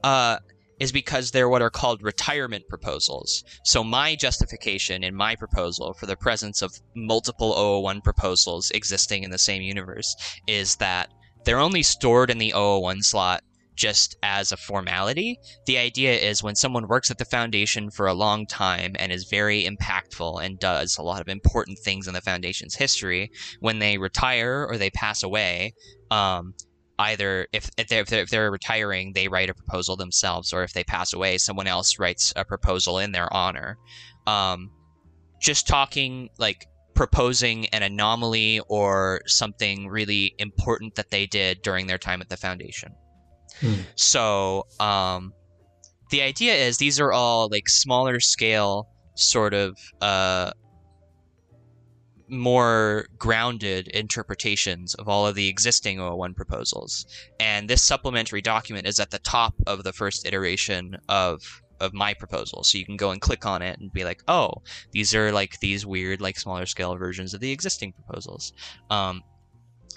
[0.03, 0.37] uh,
[0.79, 3.43] is because they're what are called retirement proposals.
[3.63, 9.31] So my justification in my proposal for the presence of multiple 001 proposals existing in
[9.31, 10.15] the same universe
[10.47, 11.09] is that
[11.45, 13.43] they're only stored in the 001 slot
[13.75, 15.39] just as a formality.
[15.65, 19.25] The idea is when someone works at the foundation for a long time and is
[19.25, 23.97] very impactful and does a lot of important things in the foundation's history, when they
[23.97, 25.73] retire or they pass away,
[26.11, 26.53] um,
[26.99, 30.63] either if, if, they're, if, they're, if they're retiring, they write a proposal themselves, or
[30.63, 33.77] if they pass away, someone else writes a proposal in their honor.
[34.27, 34.69] Um,
[35.41, 41.97] just talking like proposing an anomaly or something really important that they did during their
[41.97, 42.93] time at the foundation.
[43.59, 43.81] Hmm.
[43.95, 45.33] So, um,
[46.09, 50.51] the idea is these are all like smaller scale, sort of uh,
[52.29, 57.05] more grounded interpretations of all of the existing 001 proposals.
[57.39, 62.13] And this supplementary document is at the top of the first iteration of of my
[62.13, 62.63] proposal.
[62.63, 65.59] So you can go and click on it and be like, oh, these are like
[65.59, 68.53] these weird, like smaller scale versions of the existing proposals.
[68.89, 69.21] Um,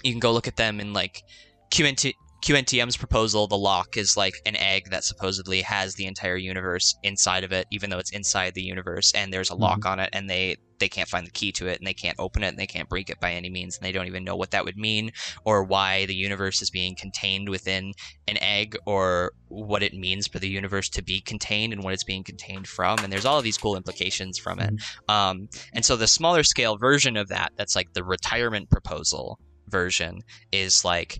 [0.03, 1.23] you can go look at them in like
[1.71, 2.13] QNT,
[2.43, 3.47] QNTM's proposal.
[3.47, 7.67] The lock is like an egg that supposedly has the entire universe inside of it,
[7.71, 10.87] even though it's inside the universe, and there's a lock on it, and they they
[10.87, 13.09] can't find the key to it, and they can't open it, and they can't break
[13.09, 15.11] it by any means, and they don't even know what that would mean,
[15.43, 17.93] or why the universe is being contained within
[18.27, 22.03] an egg, or what it means for the universe to be contained and what it's
[22.03, 22.99] being contained from.
[22.99, 24.73] And there's all of these cool implications from it.
[25.09, 30.21] Um, and so the smaller scale version of that, that's like the retirement proposal version,
[30.51, 31.17] is like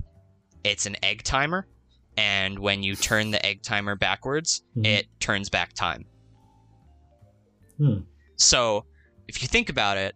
[0.67, 1.67] it's an egg timer.
[2.17, 4.85] And when you turn the egg timer backwards, Mhm.
[4.85, 6.05] it turns back time.
[7.77, 7.99] Hmm.
[8.35, 8.85] So
[9.27, 10.15] if you think about it,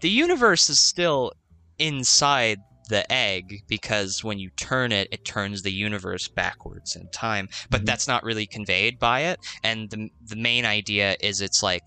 [0.00, 1.32] the universe is still
[1.78, 2.58] inside
[2.88, 7.48] the egg because when you turn it, it turns the universe backwards in time.
[7.68, 7.86] But Mhm.
[7.86, 9.40] that's not really conveyed by it.
[9.62, 11.82] And the the main idea is it's like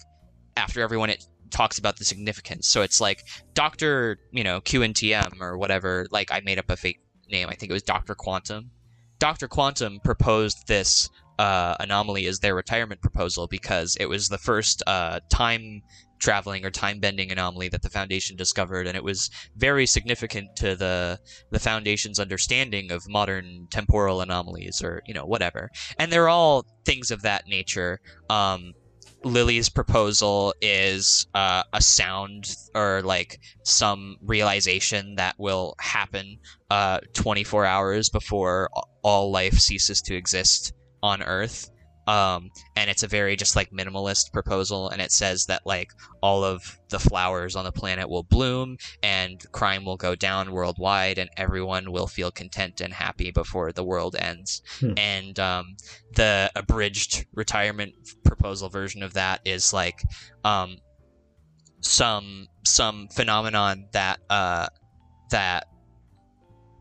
[0.57, 2.67] after everyone it talks about the significance.
[2.67, 3.23] So it's like
[3.53, 6.05] Doctor, you know, QNTM or whatever.
[6.11, 6.99] Like I made up a fake
[7.31, 7.47] name.
[7.49, 8.71] I think it was Doctor Quantum.
[9.19, 14.83] Doctor Quantum proposed this uh, anomaly as their retirement proposal because it was the first
[14.87, 15.81] uh, time
[16.19, 20.75] traveling or time bending anomaly that the Foundation discovered, and it was very significant to
[20.75, 21.19] the
[21.51, 25.69] the Foundation's understanding of modern temporal anomalies, or you know whatever.
[25.97, 27.99] And they're all things of that nature.
[28.29, 28.73] Um,
[29.23, 36.37] Lily's proposal is uh, a sound or like some realization that will happen
[36.69, 38.69] uh, 24 hours before
[39.03, 41.69] all life ceases to exist on Earth.
[42.09, 45.91] Um, and it's a very just like minimalist proposal, and it says that like
[46.23, 51.19] all of the flowers on the planet will bloom, and crime will go down worldwide,
[51.19, 54.63] and everyone will feel content and happy before the world ends.
[54.79, 54.93] Hmm.
[54.97, 55.75] And um,
[56.15, 57.93] the abridged retirement
[58.23, 60.01] proposal version of that is like
[60.43, 60.77] um,
[61.81, 64.65] some some phenomenon that uh,
[65.29, 65.67] that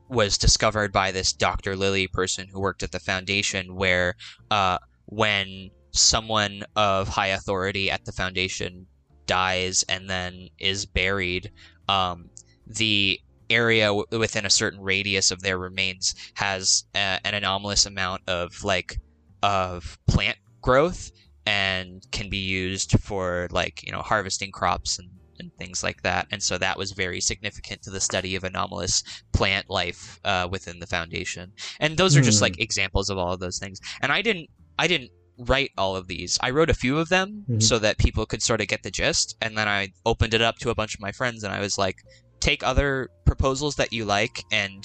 [0.09, 1.77] was discovered by this Dr.
[1.77, 4.15] Lilly person who worked at the foundation, where
[4.51, 4.79] uh,
[5.09, 8.87] when someone of high authority at the foundation
[9.27, 11.51] dies and then is buried,
[11.89, 12.31] um,
[12.67, 13.19] the
[13.51, 18.63] area w- within a certain radius of their remains has a- an anomalous amount of
[18.63, 18.99] like
[19.43, 21.11] of plant growth
[21.47, 26.27] and can be used for like you know harvesting crops and, and things like that.
[26.31, 29.03] And so that was very significant to the study of anomalous
[29.33, 31.53] plant life uh, within the foundation.
[31.81, 32.45] And those are just Hmm.
[32.45, 33.79] like examples of all of those things.
[34.03, 37.45] And i didn't i didn't write all of these i wrote a few of them
[37.49, 37.63] Mhm.
[37.63, 40.57] so that people could sort of get the gist and then i opened it up
[40.59, 41.97] to a bunch of my friends and i was like
[42.41, 44.85] take other proposals that you like and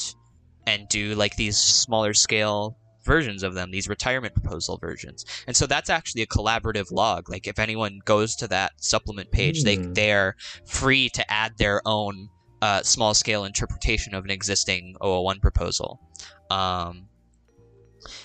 [0.67, 5.65] and do like these smaller scale versions of them these retirement proposal versions and so
[5.67, 9.93] that's actually a collaborative log like if anyone goes to that supplement page they Hmm.
[9.93, 10.35] they're
[10.65, 12.29] free to add their own
[12.61, 15.99] uh, small scale interpretation of an existing 001 proposal
[16.49, 17.07] um,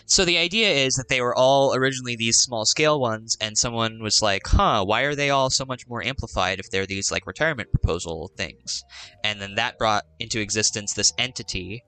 [0.06, 4.02] so the idea is that they were all originally these small scale ones, and someone
[4.02, 7.26] was like, "Huh, why are they all so much more amplified if they're these like
[7.26, 8.82] retirement proposal things?"
[9.24, 11.82] And then that brought into existence this entity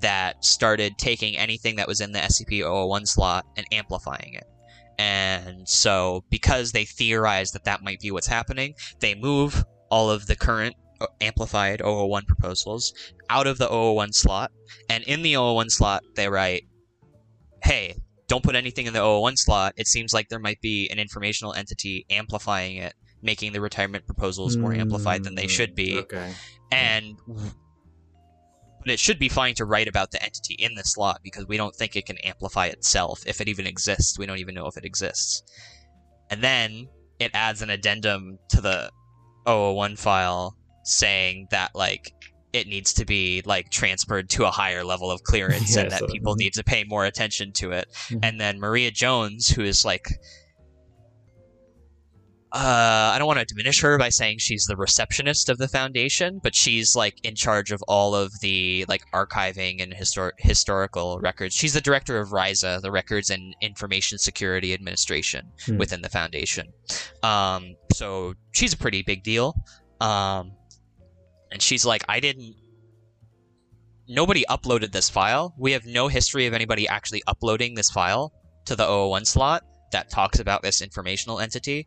[0.00, 4.46] that started taking anything that was in the SCP-001 slot and amplifying it.
[4.98, 10.26] And so, because they theorized that that might be what's happening, they move all of
[10.26, 12.92] the current uh, amplified 001 proposals
[13.30, 14.52] out of the 001 slot,
[14.90, 16.64] and in the 001 slot, they write
[17.62, 17.96] hey,
[18.28, 19.74] don't put anything in the 001 slot.
[19.76, 24.56] It seems like there might be an informational entity amplifying it, making the retirement proposals
[24.56, 25.98] more amplified than they hmm, should be.
[25.98, 26.32] Okay.
[26.70, 31.46] And but it should be fine to write about the entity in the slot because
[31.46, 34.18] we don't think it can amplify itself if it even exists.
[34.18, 35.42] We don't even know if it exists.
[36.30, 36.88] And then
[37.18, 38.90] it adds an addendum to the
[39.44, 42.12] 001 file saying that like
[42.52, 46.00] it needs to be like transferred to a higher level of clearance Yeah, and that
[46.00, 46.38] so- people mhm.
[46.38, 47.88] need to pay more attention to it.
[48.08, 48.20] Mhm.
[48.24, 50.06] And then Maria Jones, who is like
[52.52, 56.40] uh, I don't want to diminish her by saying she's the receptionist of the foundation,
[56.42, 61.54] but she's like in charge of all of the like archiving and histor- historical records.
[61.54, 65.76] She's the director of RISA, the Records and Information Security Administration Hmm.
[65.76, 66.72] within the foundation.
[67.22, 69.54] Um, so she's a pretty big deal.
[70.00, 70.50] Um,
[71.52, 72.54] and she's like, I didn't.
[74.08, 75.54] Nobody uploaded this file.
[75.56, 78.32] We have no history of anybody actually uploading this file
[78.64, 81.86] to the 001 slot that talks about this informational entity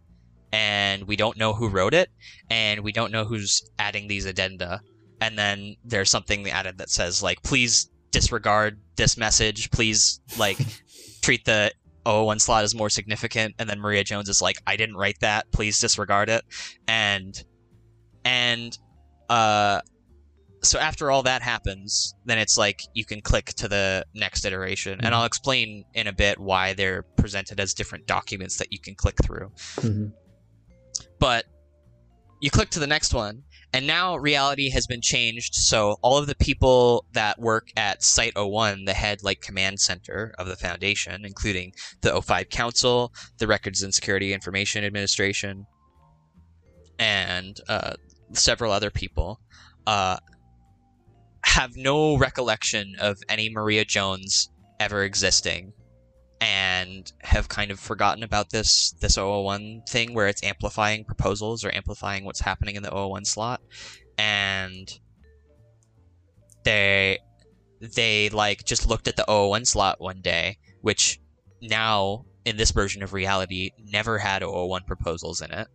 [0.54, 2.12] and we don't know who wrote it,
[2.52, 4.82] and we don't know who's adding these addenda.
[5.20, 9.72] And then there's something added that says like, please disregard this message.
[9.72, 10.60] Please like
[11.22, 11.72] treat the
[12.06, 13.56] 001 slot as more significant.
[13.58, 15.52] And then Maria Jones is like, I didn't write that.
[15.52, 16.46] Please disregard it.
[16.88, 17.44] And
[18.24, 18.78] and
[19.34, 19.82] uh.
[20.62, 24.94] So after all that happens, then it's like you can click to the next iteration,
[25.02, 25.18] and Mhm.
[25.18, 29.18] I'll explain in a bit why they're presented as different documents that you can click
[29.26, 30.14] through Mhm.
[31.20, 31.46] but
[32.42, 36.28] you click to the next one and now reality has been changed so all of
[36.28, 41.26] the people that work at site 01 the head like command center of the foundation
[41.26, 45.66] including the O5 council the records and security information administration
[47.00, 47.94] and uh,
[48.34, 49.40] several other people
[49.88, 50.18] uh,
[51.44, 55.74] have no recollection of any maria jones ever existing
[56.44, 61.74] and have kind of forgotten about this this 001 thing where it's amplifying proposals or
[61.74, 63.62] amplifying what's happening in the 001 slot.
[64.18, 64.92] And
[66.66, 67.20] they
[67.80, 71.22] they like just looked at the 001 slot one day, which
[71.62, 75.70] now in this version of reality never had 001 proposals in it,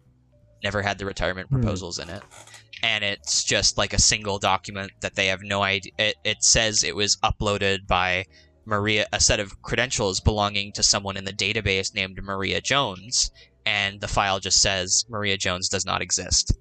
[0.62, 1.60] never had the retirement Hmm.
[1.60, 2.22] proposals in it,
[2.82, 5.92] and it's just like a single document that they have no idea.
[5.98, 8.24] It, it says it was uploaded by
[8.64, 13.30] Maria, a set of credentials belonging to someone in the database named Maria Jones,
[13.64, 16.52] and the file just says Maria Jones does not exist.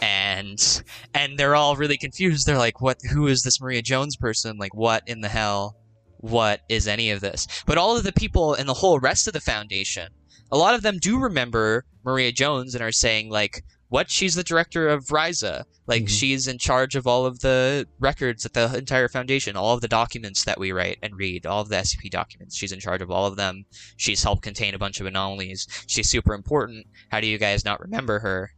[0.00, 0.82] And
[1.14, 2.46] and they're all really confused.
[2.46, 2.98] They're like, "What?
[3.12, 4.56] Who is this Maria Jones person?
[4.56, 5.76] Like, what in the hell?
[6.18, 9.32] What is any of this?" But all of the people in the whole rest of
[9.32, 10.12] the foundation,
[10.52, 14.10] a lot of them do remember Maria Jones and are saying like, "What?
[14.10, 15.64] She's the director of RISA.
[15.86, 16.08] Like, Mhm.
[16.08, 19.88] she's in charge of all of the records at the entire foundation, all of the
[19.88, 22.56] documents that we write and read, all of the SCP documents.
[22.56, 23.64] She's in charge of all of them.
[23.96, 25.66] She's helped contain a bunch of anomalies.
[25.86, 26.86] She's super important.
[27.10, 28.52] How do you guys not remember her?"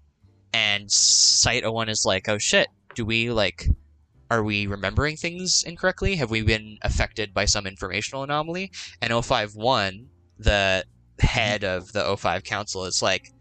[0.52, 3.68] And Site 01 is like, "Oh shit, do we like
[4.32, 6.14] are we remembering things incorrectly?
[6.14, 8.70] Have we been affected by some informational anomaly?"
[9.02, 10.06] And O5-1,
[10.38, 10.84] the
[11.18, 13.32] head of the O5 council is like,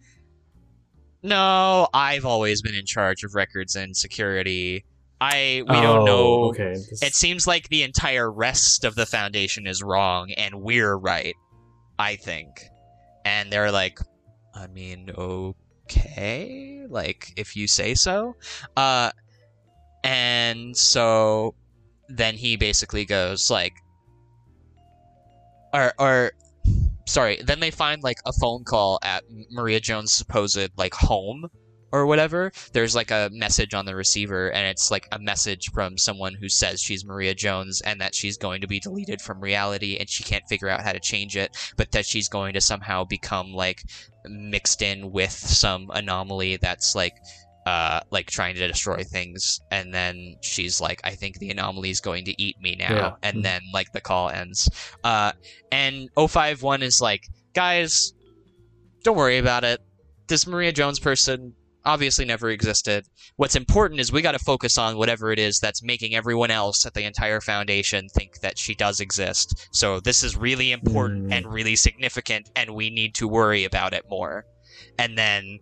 [1.22, 4.86] "No, I've always been in charge of records and security.
[5.22, 6.74] I we don't Oh, know Okay.
[6.74, 11.36] this- it seems like the entire rest of the foundation is wrong and we're right
[12.00, 12.64] i think
[13.26, 14.00] and they're like
[14.56, 18.34] i mean okay like if you say so
[18.78, 19.12] uh
[20.06, 21.54] and so
[22.08, 23.74] then he basically goes like
[25.74, 26.32] or or
[27.10, 31.50] sorry then they find like a phone call at maria jones supposed like home
[31.92, 32.52] or whatever.
[32.74, 36.50] There's like a message on the receiver and it's like a message from someone who
[36.50, 40.24] says she's maria jones and that she's going to be deleted from reality and she
[40.24, 43.84] can't figure out how to change it but that she's going to somehow become like
[44.26, 47.14] mixed in with some anomaly that's like
[47.70, 52.02] uh like trying to destroy things and then she's like i think the anomaly is
[52.10, 53.12] going to eat me now Yeah.
[53.28, 53.44] and Mhm.
[53.44, 54.60] then like the call ends
[55.04, 55.32] uh
[55.72, 57.22] and O5-1 is like
[57.54, 58.14] guys
[59.04, 59.80] don't worry about it
[60.28, 61.54] this maria jones person
[61.86, 63.06] obviously never existed
[63.38, 66.86] what's important is we got to focus on whatever it is that's making everyone else
[66.86, 71.34] at the entire foundation think that she does exist so this is really important Mm.
[71.36, 74.46] and really significant and we need to worry about it more
[74.98, 75.60] and then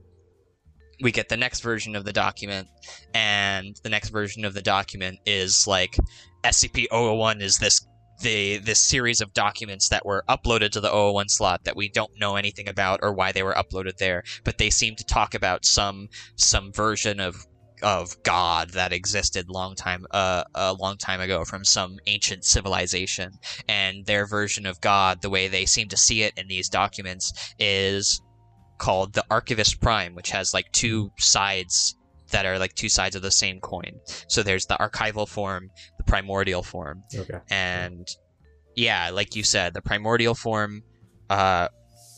[1.01, 2.67] we get the next version of the document
[3.13, 5.97] and the next version of the document is like
[6.43, 7.85] SCP-001 is this
[8.21, 12.11] the this series of documents that were uploaded to the 001 slot that we don't
[12.19, 15.65] know anything about or why they were uploaded there but they seem to talk about
[15.65, 17.45] some some version of
[17.83, 23.33] of God that existed long time uh, a long time ago from some ancient civilization.
[23.67, 27.53] And their version of God the way they seem to see it in these documents
[27.59, 28.21] is
[28.77, 31.95] called the Archivist Prime, which has like two sides
[32.31, 33.99] that are like two sides of the same coin.
[34.27, 37.39] So there's the archival form, the primordial form, okay.
[37.49, 38.07] and
[38.75, 40.83] yeah, like you said, the primordial form
[41.29, 41.69] uh,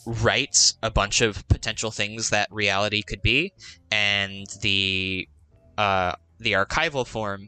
[0.06, 3.54] writes a bunch of potential things that reality could be,
[3.92, 5.28] and the
[5.78, 7.48] uh, the archival form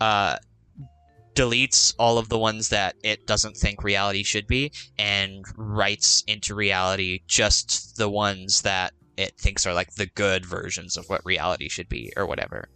[0.00, 0.36] uh,
[1.34, 6.54] deletes all of the ones that it doesn't think reality should be, and writes into
[6.54, 11.68] reality just the ones that it thinks are like the good versions of what reality
[11.68, 12.68] should be, or whatever.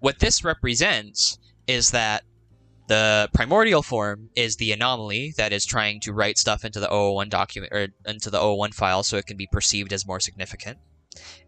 [0.00, 2.24] What this represents is that
[2.86, 7.30] the primordial form is the anomaly that is trying to write stuff into the 001
[7.30, 10.78] document or into the 001 file so it can be perceived as more significant.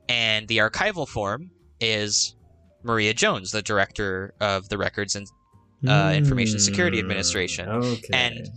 [0.09, 2.35] And the archival form is
[2.83, 5.27] Maria Jones, the director of the records and
[5.87, 7.69] uh, Information Security Hmm, Administration.
[7.69, 8.09] Okay.
[8.13, 8.49] And-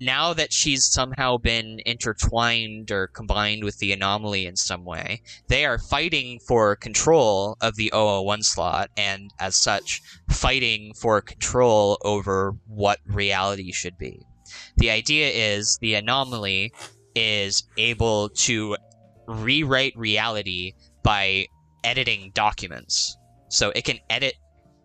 [0.00, 5.64] now that she's somehow been intertwined or combined with the anomaly in some way, they
[5.64, 12.54] are fighting for control of the 001 slot, and as such, fighting for control over
[12.66, 14.20] what reality should be.
[14.76, 16.72] The idea is the anomaly
[17.14, 18.76] is able to
[19.26, 21.46] rewrite reality by
[21.84, 23.16] editing documents.
[23.48, 24.34] So it can edit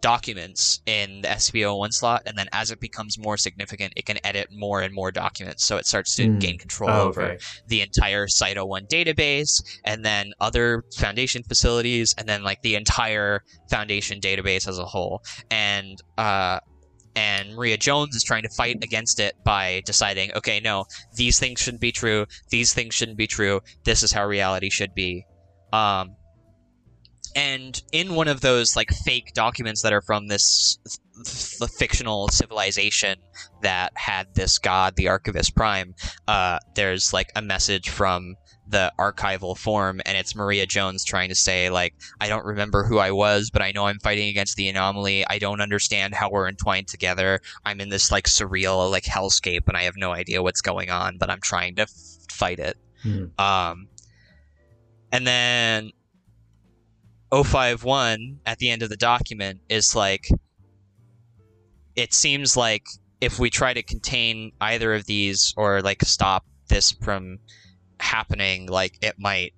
[0.01, 4.47] documents in the SCP-01 slot, and then as it becomes more significant, it can edit
[4.51, 5.65] more and more documents.
[5.65, 6.39] So it starts to Hmm.
[6.39, 7.37] gain control Oh, over okay.
[7.67, 14.19] the entire Site-01 database, and then other Foundation facilities, and then like the entire Foundation
[14.19, 15.21] database as a whole.
[15.51, 16.59] And uh,
[17.15, 20.85] and Maria Jones is trying to fight against it by deciding, okay, no,
[21.15, 22.25] these things shouldn't be true.
[22.49, 23.59] These things shouldn't be true.
[23.83, 25.25] This is how reality should be.
[25.73, 26.15] Um,
[27.35, 30.77] and in one of those like fake documents that are from this
[31.15, 33.17] th- th- fictional civilization
[33.61, 35.95] that had this god, the Archivist Prime,
[36.27, 38.35] uh, there's like a message from
[38.67, 42.99] the archival form, and it's Maria Jones trying to say like, I don't remember who
[42.99, 45.25] I was, but I know I'm fighting against the anomaly.
[45.27, 47.39] I don't understand how we're entwined together.
[47.65, 51.17] I'm in this like surreal like hellscape, and I have no idea what's going on,
[51.17, 51.91] but I'm trying to f-
[52.29, 52.77] fight it.
[53.03, 53.39] Mhm.
[53.39, 53.87] Um,
[55.11, 55.91] and then
[57.31, 60.29] O5-1 at the end of the document is like,
[61.95, 62.85] it seems like
[63.21, 67.39] if we try to contain either of these or like stop this from
[67.99, 69.53] happening, like it might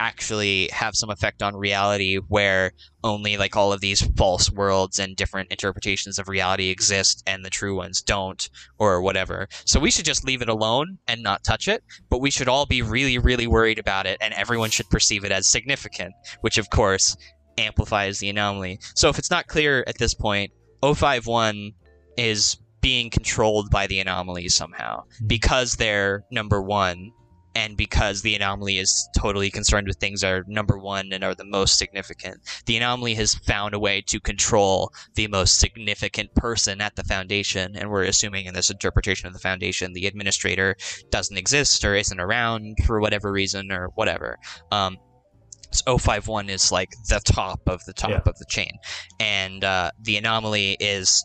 [0.00, 2.72] actually have some effect on reality where
[3.02, 7.50] only like all of these false worlds and different interpretations of reality exist and the
[7.50, 9.48] true ones don't or whatever.
[9.64, 12.66] So we should just leave it alone and not touch it, but we should all
[12.66, 16.70] be really really worried about it and everyone should perceive it as significant, which of
[16.70, 17.16] course
[17.58, 18.80] amplifies the anomaly.
[18.94, 21.74] So if it's not clear at this point, O5-1
[22.16, 25.26] is being controlled by the anomaly somehow hmm.
[25.26, 27.10] because they're number 1
[27.54, 31.34] and because the anomaly is totally concerned with things that are number one and are
[31.34, 32.40] the most significant.
[32.66, 37.76] The anomaly has found a way to control the most significant person at the foundation,
[37.76, 40.76] and we're assuming in this interpretation of the foundation, the administrator
[41.10, 44.38] doesn't exist or isn't around for whatever reason or whatever.
[44.72, 44.96] Um,
[45.70, 48.20] so O5-1 is like the top of the top Yeah.
[48.26, 48.70] of the chain,
[49.18, 51.24] and uh, the anomaly is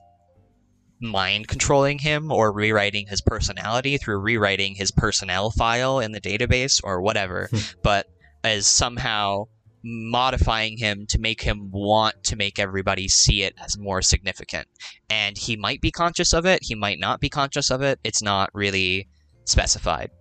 [1.01, 6.81] mind controlling him or rewriting his personality through rewriting his personnel file in the database
[6.83, 7.57] or whatever, Hmm.
[7.83, 8.07] but
[8.43, 9.45] is somehow
[9.83, 14.67] modifying him to make him want to make everybody see it as more significant.
[15.09, 17.99] And he might be conscious of it, he might not be conscious of it.
[18.03, 19.07] It's not really
[19.45, 20.11] specified.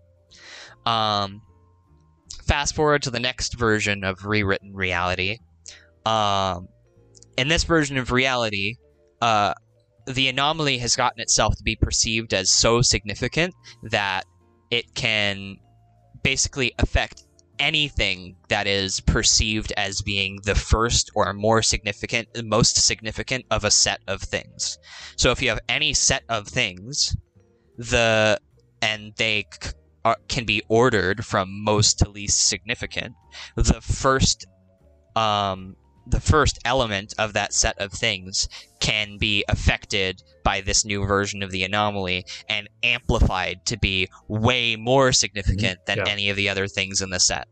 [0.87, 1.43] Um,
[2.47, 5.39] fast forward to the next version of rewritten reality.
[6.07, 6.69] Um,
[7.37, 8.77] in this version of reality,
[9.21, 9.55] uh,
[10.09, 14.25] the anomaly has gotten itself to be perceived as so significant that
[14.71, 15.57] it can
[16.23, 17.25] basically affect
[17.59, 23.65] anything that is perceived as being the first or more significant, the most significant of
[23.65, 24.79] a set of things.
[25.17, 27.17] So if you have any set of things,
[27.77, 28.39] the
[28.81, 29.73] and they c-
[30.05, 33.15] are, can be ordered from most to least significant,
[33.57, 34.47] the first
[35.17, 35.75] um,
[36.11, 38.49] the first element of that set of things
[38.81, 44.77] can be affected by this new version of the anomaly and amplified to be way
[44.77, 46.09] more significant than Yeah.
[46.09, 47.49] any of the other things in the set.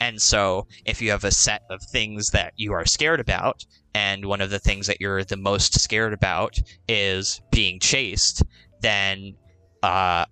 [0.00, 4.24] And so, if you have a set of things that you are scared about, and
[4.24, 8.42] one of the things that you're the most scared about is being chased,
[8.80, 9.34] then
[9.82, 10.24] uh,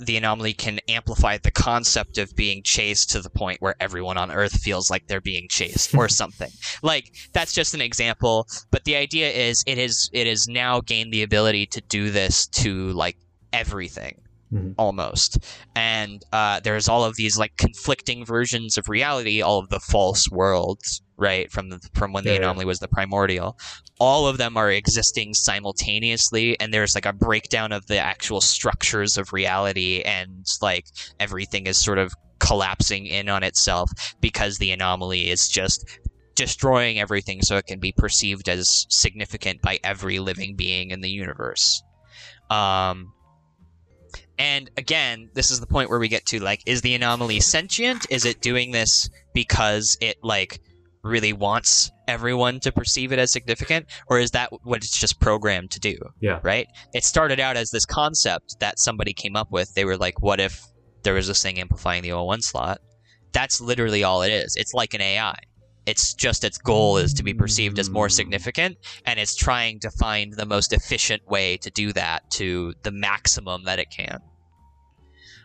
[0.00, 4.30] the anomaly can amplify the concept of being chased to the point where everyone on
[4.30, 6.50] Earth feels like they're being chased or something.
[6.82, 11.12] Like that's just an example, but the idea is it is it has now gained
[11.12, 13.16] the ability to do this to like
[13.52, 14.20] everything
[14.54, 14.74] Mhm.
[14.78, 15.38] almost.
[15.74, 20.30] And uh, there's all of these like conflicting versions of reality, all of the false
[20.30, 21.50] worlds, right?
[21.50, 22.42] From the, from when the Yeah, yeah.
[22.44, 23.58] anomaly was the primordial.
[23.98, 29.16] All of them are existing simultaneously, and there's like a breakdown of the actual structures
[29.16, 30.86] of reality, and like
[31.18, 33.90] everything is sort of collapsing in on itself
[34.20, 35.84] because the anomaly is just
[36.34, 41.08] destroying everything so it can be perceived as significant by every living being in the
[41.10, 41.82] universe.
[42.50, 43.12] Um,
[44.38, 48.06] and again, this is the point where we get to like, is the anomaly sentient?
[48.10, 50.60] Is it doing this because it like
[51.02, 55.70] really wants everyone to perceive it as significant, or is that what it's just programmed
[55.72, 55.96] to do?
[56.20, 56.40] Yeah.
[56.42, 56.66] Right.
[56.94, 59.72] It started out as this concept that somebody came up with.
[59.74, 60.64] They were like, what if
[61.02, 62.80] there was this thing amplifying the O1 slot?
[63.32, 64.56] That's literally all it is.
[64.56, 65.36] It's like an AI.
[65.86, 68.12] It's just its goal is to be perceived as more Mm.
[68.12, 72.90] significant, and it's trying to find the most efficient way to do that to the
[72.90, 74.18] maximum that it can.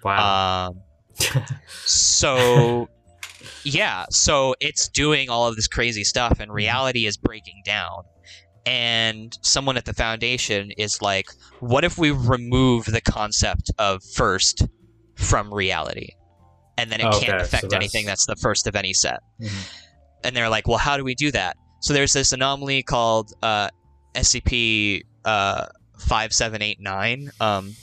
[0.04, 0.70] Wow.
[0.70, 0.82] Um,
[1.86, 2.90] so,
[3.64, 8.04] yeah, so it's doing all of this crazy stuff, and reality is breaking down.
[8.66, 11.28] And someone at the foundation is like,
[11.60, 14.64] what if we remove the concept of first
[15.16, 16.10] from reality?
[16.78, 19.20] And then it Okay, can't so affect that's- anything that's the first of any set
[19.42, 19.70] Mhm.
[20.24, 21.58] And they're like, well, how do we do that?
[21.82, 23.70] So there's this anomaly called uh,
[24.16, 25.68] SCP uh,
[25.98, 27.76] 5789, um,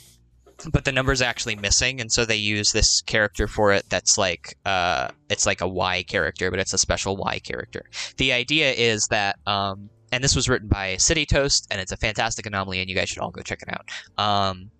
[0.71, 4.57] but the number's actually missing, and so they use this character for it that's like,
[4.65, 7.85] uh, it's like a Y character, but it's a special Y character.
[8.17, 11.97] The idea is that, um, and this was written by City Toast, and it's a
[11.97, 13.89] fantastic anomaly, and you guys should all go check it out.
[14.23, 14.71] Um,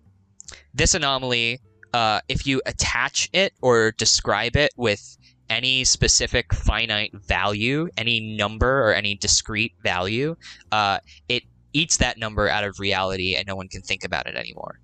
[0.74, 1.60] this anomaly,
[1.92, 5.17] uh, if you attach it or describe it with
[5.50, 10.36] any specific finite value, any number or any discrete value,
[10.72, 10.98] uh,
[11.28, 11.42] it
[11.72, 14.80] eats that number out of reality and no one can think about it anymore.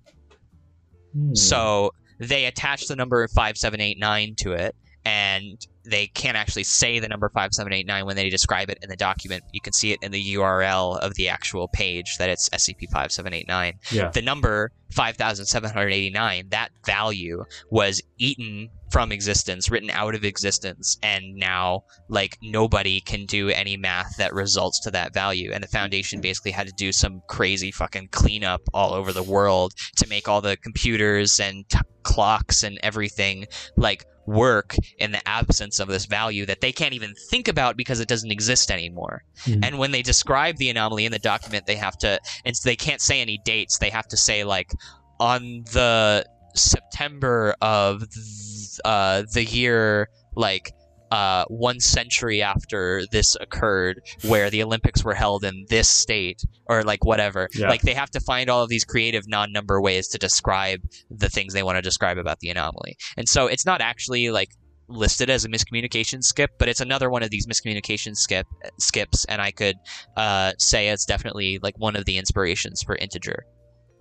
[1.13, 1.33] Hmm.
[1.33, 4.75] So they attach the number 5789 to it,
[5.05, 9.43] and they can't actually say the number 5789 when they describe it in the document.
[9.51, 13.73] You can see it in the URL of the actual page that it's SCP-5789.
[13.91, 14.09] Yeah.
[14.09, 21.83] The number 5789, that value was eaten from existence, written out of existence, and now
[22.07, 25.51] like nobody can do any math that results to that value.
[25.51, 29.73] And the foundation basically had to do some crazy fucking cleanup all over the world
[29.97, 33.45] to make all the computers and t- clocks and everything
[33.75, 37.99] like work in the absence of this value that they can't even think about because
[37.99, 39.23] it doesn't exist anymore.
[39.45, 39.63] Mhm.
[39.63, 43.01] And when they describe the anomaly in the document, they have to, and they can't
[43.01, 43.77] say any dates.
[43.77, 44.71] They have to say like
[45.19, 46.25] on the
[46.55, 50.73] September of th- uh, the year like
[51.11, 56.83] uh, one century after this occurred, where the Olympics were held in this state, or
[56.83, 57.47] like whatever.
[57.53, 57.69] Yeah.
[57.69, 61.53] Like they have to find all of these creative non-number ways to describe the things
[61.53, 62.97] they want to describe about the anomaly.
[63.17, 64.49] And so it's not actually like
[64.87, 68.45] listed as a miscommunication skip, but it's another one of these miscommunication skip
[68.79, 69.75] skips, and I could
[70.15, 73.45] uh, say it's definitely like one of the inspirations for integer.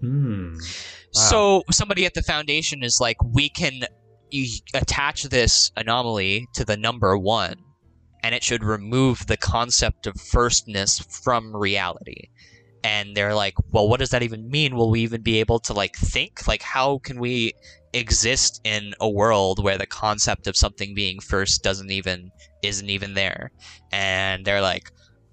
[0.01, 0.57] Hmm.
[1.13, 3.85] So somebody at the foundation is like, we can
[4.35, 7.57] e- attach this anomaly to the number one,
[8.23, 12.29] and it should remove the concept of firstness from reality.
[12.83, 14.77] And they're like, well, what does that even mean?
[14.77, 16.47] Will we even be able to like think?
[16.47, 17.53] Like, how can we
[17.95, 22.31] exist in a world where the concept of something being first doesn't even
[22.63, 23.53] isn't even there?
[23.93, 24.91] And they're like,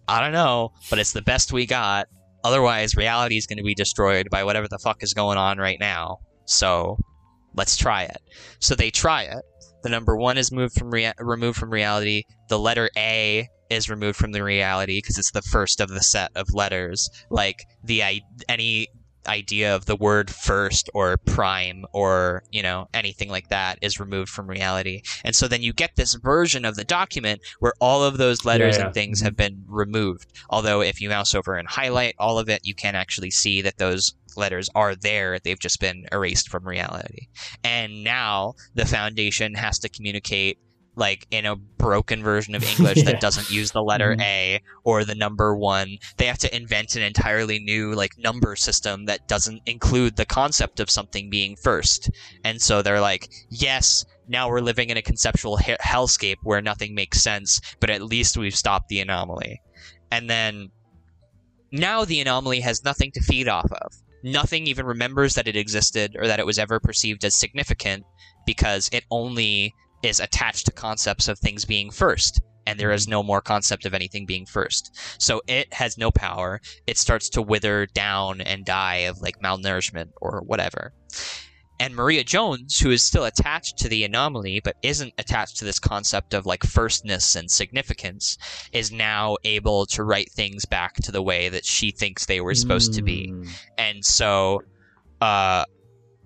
[0.08, 2.08] I don't know, but it's the best we got.
[2.44, 5.80] Otherwise, reality is going to be destroyed by whatever the fuck is going on right
[5.80, 6.18] now.
[6.46, 6.98] So,
[7.56, 8.18] let's try it.
[8.60, 9.44] So they try it.
[9.84, 12.24] The number one is moved from rea- removed from reality.
[12.50, 16.32] The letter A is removed from the reality because it's the first of the set
[16.36, 17.10] of letters.
[17.30, 18.88] Like the I- any
[19.28, 24.30] idea of the word first or prime or you know anything like that is removed
[24.30, 28.18] from reality and so then you get this version of the document where all of
[28.18, 28.86] those letters yeah.
[28.86, 32.62] and things have been removed although if you mouse over and highlight all of it
[32.64, 37.28] you can actually see that those letters are there they've just been erased from reality.
[37.64, 40.58] And now the foundation has to communicate
[40.98, 43.04] like in a broken version of english Yeah.
[43.06, 44.22] that doesn't use the letter Mhm.
[44.22, 45.98] a or the number one.
[46.18, 50.82] They have to invent an entirely new like number system that doesn't include the concept
[50.82, 52.10] of something being first.
[52.44, 56.94] And so they're like yes now we're living in a conceptual he- hellscape where nothing
[56.94, 59.62] makes sense but at least we've stopped the anomaly.
[60.12, 60.72] And then
[61.72, 66.16] now the anomaly has nothing to feed off of nothing even remembers that it existed
[66.18, 68.04] or that it was ever perceived as significant
[68.46, 69.74] because it only
[70.04, 73.94] is attached to concepts of things being first and there is no more concept of
[73.94, 74.96] anything being first.
[75.18, 76.62] So it has no power.
[76.86, 80.94] It starts to wither down and die of like malnourishment or whatever
[81.80, 85.80] and Maria Jones, who is still attached to the anomaly but isn't attached to this
[85.80, 88.38] concept of like firstness and significance,
[88.72, 92.56] is now able to write things back to the way that she thinks they were
[92.56, 93.30] supposed to be.
[93.30, 93.44] Hmm.
[93.78, 94.62] And so,
[95.22, 95.66] uh,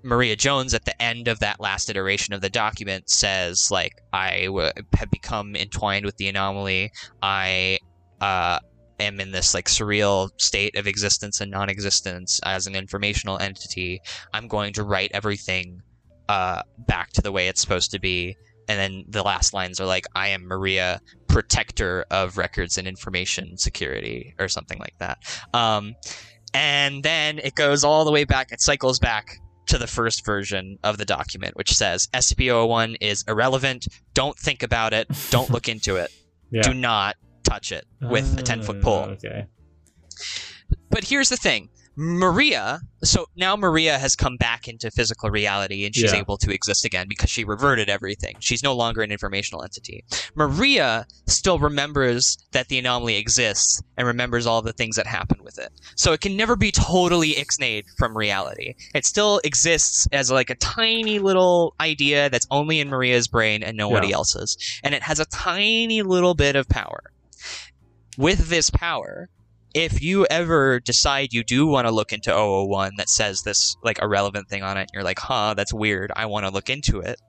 [0.03, 4.45] Maria Jones at the end of that last iteration of the document says, like, I
[4.45, 6.91] w- have become entwined with the anomaly.
[7.23, 7.79] I
[8.21, 8.59] uh,
[8.99, 14.01] am in this like surreal state of existence and non-existence as an informational entity.
[14.33, 15.81] I'm going to write everything
[16.29, 18.35] uh, back to the way it's supposed to be.
[18.67, 23.57] And then the last lines are like, I am Maria, protector of records and information
[23.57, 25.19] security, or something like that.
[25.53, 25.95] Um,
[26.53, 30.77] and then it goes all the way back, it cycles back to the first version
[30.83, 33.87] of the document, which says SCP-001 is irrelevant.
[34.13, 35.07] Don't think about it.
[35.29, 36.11] Don't look into it.
[36.51, 36.61] Yeah.
[36.61, 37.15] Do not
[37.45, 39.05] touch it with a 10 foot pole.
[39.07, 39.45] Oh, okay.
[40.89, 41.69] But here's the thing.
[41.97, 46.19] Maria, so now Maria has come back into physical reality and she's Yeah.
[46.19, 48.35] able to exist again because she reverted everything.
[48.41, 50.03] She's no longer an informational entity.
[50.35, 55.57] Maria still remembers that the anomaly exists and remembers all the things that happened with
[55.57, 55.69] it.
[55.95, 58.73] So it can never be totally ixnayed from reality.
[58.93, 63.77] It still exists as like a tiny little idea that's only in Maria's brain and
[63.77, 64.15] nobody Yeah.
[64.15, 64.57] else's.
[64.83, 67.13] And it has a tiny little bit of power.
[68.17, 69.29] With this power,
[69.73, 73.99] if you ever decide you do want to look into 001 that says this like
[74.01, 76.99] irrelevant thing on it, and you're like, huh, that's weird, I want to look into
[76.99, 77.19] it.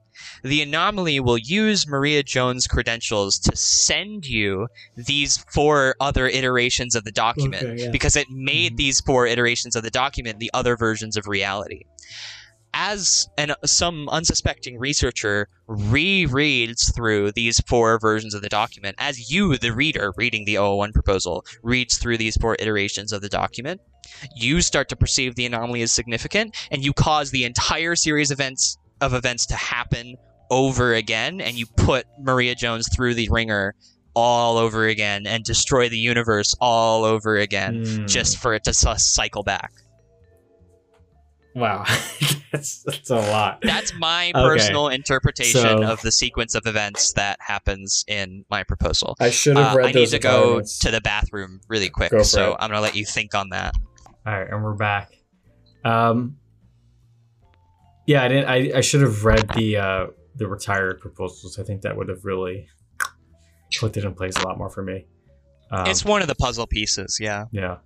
[0.43, 7.03] The anomaly will use Maria Jones' credentials to send you these four other iterations of
[7.03, 7.91] the document Okay, yeah.
[7.91, 8.77] because it made Mhm.
[8.77, 11.83] these four iterations of the document the other versions of reality.
[12.79, 19.57] As an, some unsuspecting researcher rereads through these four versions of the document, as you,
[19.57, 23.81] the reader, reading the 001 proposal, reads through these four iterations of the document,
[24.35, 28.39] you start to perceive the anomaly as significant, and you cause the entire series of
[28.39, 30.15] events of events to happen
[30.51, 33.73] over again and you put Maria Jones through the ringer
[34.15, 38.05] all over again and destroy the universe all over again Hmm.
[38.07, 39.71] just for it to cycle back.
[41.53, 41.83] wow,
[42.57, 43.59] that's, that's a lot.
[43.61, 44.41] That's my Okay.
[44.43, 49.15] personal interpretation So- of the sequence of events that happens in my proposal.
[49.19, 52.23] I should have Uh, read I need to go to the bathroom really quick, Go
[52.23, 52.57] so it.
[52.59, 53.75] I'm gonna let you think on that.
[54.25, 55.11] All right, and we're back.
[55.85, 56.37] Um,
[58.05, 58.49] yeah, I didn't.
[58.49, 61.57] I, I should have read the uh, the retired proposals.
[61.59, 62.67] I think that would have really
[63.79, 65.05] put it in place a lot more for me.
[65.71, 67.45] Um, it's one of the puzzle pieces, yeah.
[67.51, 67.77] yeah.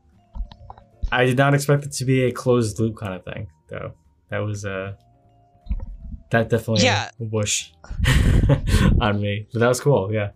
[1.11, 3.93] I did not expect it to be a closed loop kind of thing, though.
[4.31, 4.93] That was uh,
[6.31, 7.09] that definitely Yeah.
[7.19, 7.69] a whoosh
[9.01, 10.11] on me, but that was cool.
[10.11, 10.31] Yeah.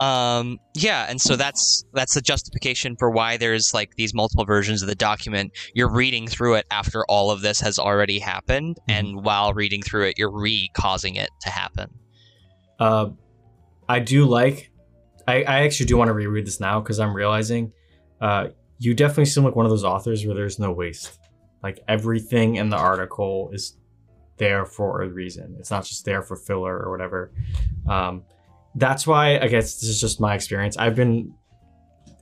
[0.00, 4.82] Um, yeah, and so that's that's the justification for why there's like these multiple versions
[4.82, 5.52] of the document.
[5.72, 10.08] You're reading through it after all of this has already happened, and while reading through
[10.08, 11.90] it, you're re-causing it to happen.
[12.80, 13.10] Uh,
[13.88, 14.72] I do like.
[15.28, 17.72] I, I actually do want to reread this now because I'm realizing,
[18.20, 21.18] uh, you definitely seem like one of those authors where there's no waste.
[21.64, 23.78] Like everything in the article is
[24.36, 25.56] there for a reason.
[25.58, 27.32] It's not just there for filler or whatever.
[27.88, 28.24] Um,
[28.74, 30.76] that's why I guess this is just my experience.
[30.76, 31.32] I've been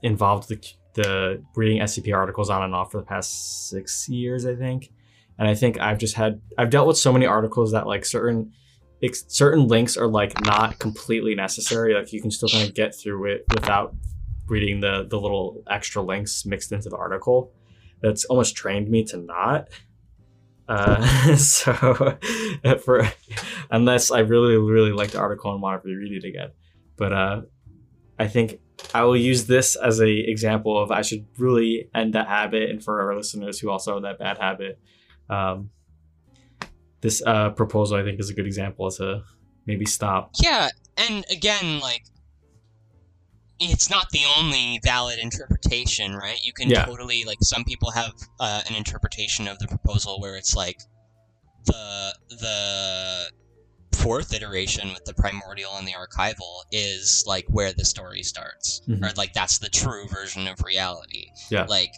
[0.01, 4.45] involved with the, the reading SCP articles on and off for the past six years,
[4.45, 4.91] I think.
[5.37, 8.53] And I think I've just had I've dealt with so many articles that like certain
[9.03, 11.93] ex- certain links are like not completely necessary.
[11.93, 13.93] Like you can still kind of get through it without
[14.47, 17.51] reading the the little extra links mixed into the article.
[18.03, 19.69] That's almost trained me to not.
[20.67, 21.73] Uh, so
[22.83, 23.07] for
[23.71, 26.51] unless I really really like the article and want to reread it again,
[26.95, 27.41] but uh,
[28.19, 28.59] I think
[28.93, 32.83] I will use this as a example of I should really end that habit, and
[32.83, 34.79] for our listeners who also have that bad habit,
[35.29, 35.69] um,
[37.01, 39.23] this uh, proposal I think is a good example to
[39.65, 40.31] maybe stop.
[40.41, 42.03] Yeah, and again, like
[43.71, 46.39] it's not the only valid interpretation, right?
[46.43, 46.85] You can Yeah.
[46.85, 50.79] totally like some people have uh, an interpretation of the proposal where it's like
[51.65, 53.29] the the
[53.97, 59.01] fourth iteration with the primordial and the archival is like where the story starts, Mhm.
[59.03, 61.27] or like that's the true version of reality.
[61.49, 61.65] Yeah.
[61.65, 61.93] Like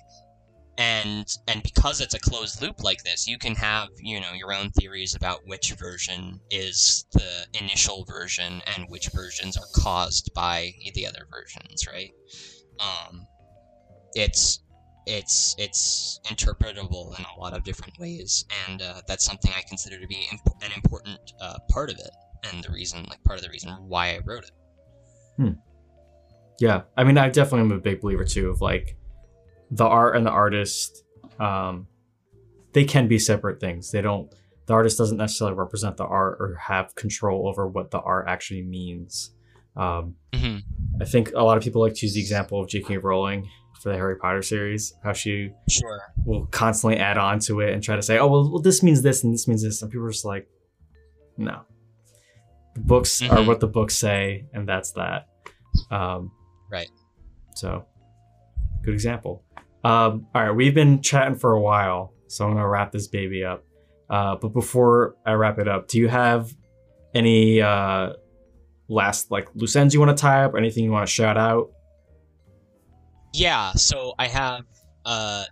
[0.77, 4.53] and and because it's a closed loop like this you can have you know your
[4.53, 10.71] own theories about which version is the initial version and which versions are caused by
[10.93, 12.11] the other versions right?
[12.79, 13.25] Um
[14.15, 14.61] it's
[15.07, 19.99] it's it's interpretable in a lot of different ways and uh, that's something i consider
[19.99, 22.09] to be imp- an important uh, part of it
[22.51, 24.51] and the reason like part of the reason why i wrote it.
[25.37, 25.51] Hmm.
[26.59, 28.95] Yeah, I mean, I definitely am a big believer too of like
[29.71, 31.03] the art and the artist.
[31.39, 31.87] Um,
[32.73, 33.91] they can be separate things.
[33.91, 34.33] They don't.
[34.67, 38.63] The artist doesn't necessarily represent the art or have control over what the art actually
[38.63, 39.31] means.
[39.75, 40.57] Um, hmm
[41.01, 42.97] I think a lot of people like to use the example of J.K.
[42.97, 43.49] Rowling
[43.81, 47.83] for the Harry Potter series, how she sure will constantly add on to it and
[47.83, 50.05] try to say, "Oh, well, well this means this and this means this," and people
[50.07, 50.47] are just like,
[51.37, 51.61] "No,
[52.75, 53.45] the books are Mhm.
[53.47, 55.27] what the books say, and that's that."
[55.91, 56.31] Um,
[56.71, 56.89] Right.
[57.55, 57.85] So,
[58.83, 59.43] good example.
[59.85, 63.43] Um, all right, we've been chatting for a while, so I'm gonna wrap this baby
[63.45, 63.63] up.
[64.09, 66.51] Uh, but before I wrap it up, do you have
[67.13, 68.13] any uh,
[68.87, 71.37] last like loose ends you want to tie up, or anything you want to shout
[71.37, 71.69] out?
[73.33, 74.63] Yeah, so I have
[75.05, 75.43] uh,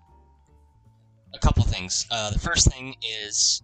[1.34, 2.05] a couple things.
[2.10, 2.95] Uh, the first thing
[3.27, 3.61] is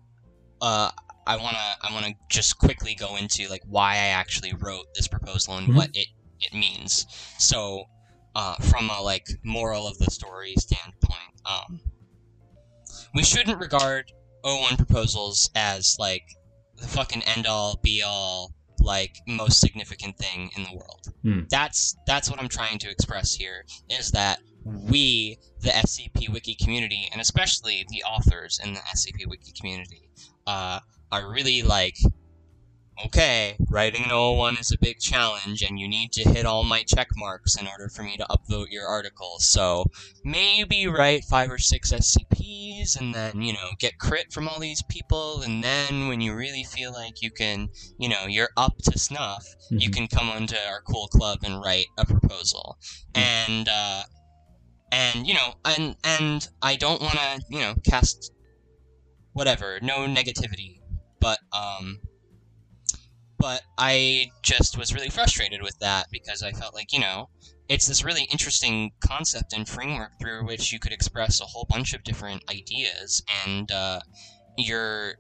[0.62, 0.92] uh,
[1.26, 5.58] I wanna I wanna just quickly go into like why I actually wrote this proposal
[5.58, 5.76] and Mhm.
[5.76, 6.08] what it
[6.42, 7.06] it means.
[7.40, 7.86] So
[8.36, 11.80] uh, from a like moral of the story standpoint, um,
[13.14, 14.12] we shouldn't regard
[14.44, 16.24] O1 proposals as like
[16.78, 21.14] the fucking end all be all like most significant thing in the world.
[21.24, 21.42] Hmm.
[21.50, 27.08] That's that's what I'm trying to express here is that we, the SCP Wiki community,
[27.12, 30.10] and especially the authors in the SCP Wiki community,
[30.48, 30.80] uh,
[31.12, 31.98] are really like,
[33.06, 36.84] okay, writing an O1 is a big challenge, and you need to hit all my
[36.84, 39.36] check marks in order for me to upvote your article.
[39.40, 39.86] So
[40.24, 44.84] maybe write five or six SCPs, and then you know get crit from all these
[44.84, 48.98] people, and then when you really feel like you can, you know, you're up to
[49.00, 49.94] snuff, you Mhm.
[49.94, 52.78] can come onto our cool club and write a proposal
[53.16, 54.04] and uh
[54.92, 58.32] and you know and and i don't want to you know cast
[59.34, 60.80] whatever no negativity
[61.20, 62.00] but um
[63.40, 67.30] but i just was really frustrated with that because i felt like you know
[67.68, 71.94] it's this really interesting concept and framework through which you could express a whole bunch
[71.94, 74.00] of different ideas and uh
[74.58, 75.16] you're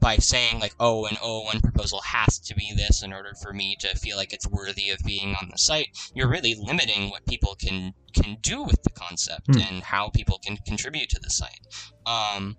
[0.00, 3.76] by saying like, oh, an 001 proposal has to be this in order for me
[3.80, 7.54] to feel like it's worthy of being on the site, you're really limiting what people
[7.54, 9.60] can can do with the concept Hmm.
[9.60, 11.60] and how people can contribute to the site.
[12.04, 12.56] Um,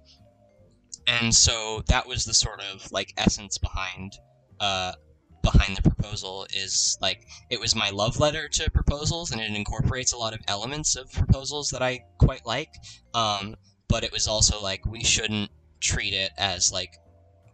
[1.05, 4.13] and so that was the sort of like essence behind
[4.59, 4.93] uh,
[5.41, 10.11] behind the proposal is like it was my love letter to proposals and it incorporates
[10.13, 12.69] a lot of elements of proposals that I quite like.
[13.13, 13.55] Um,
[13.87, 15.49] but it was also like we shouldn't
[15.79, 16.93] treat it as like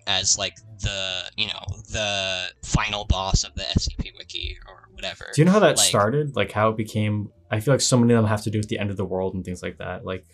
[0.08, 5.28] as like the you know the final boss of the SCP wiki or whatever.
[5.34, 6.36] Do you know how that Like- started?
[6.36, 7.32] Like how it became?
[7.52, 9.06] I feel like so many of them have to do with the end of the
[9.06, 10.04] world and things like that.
[10.04, 10.26] Like,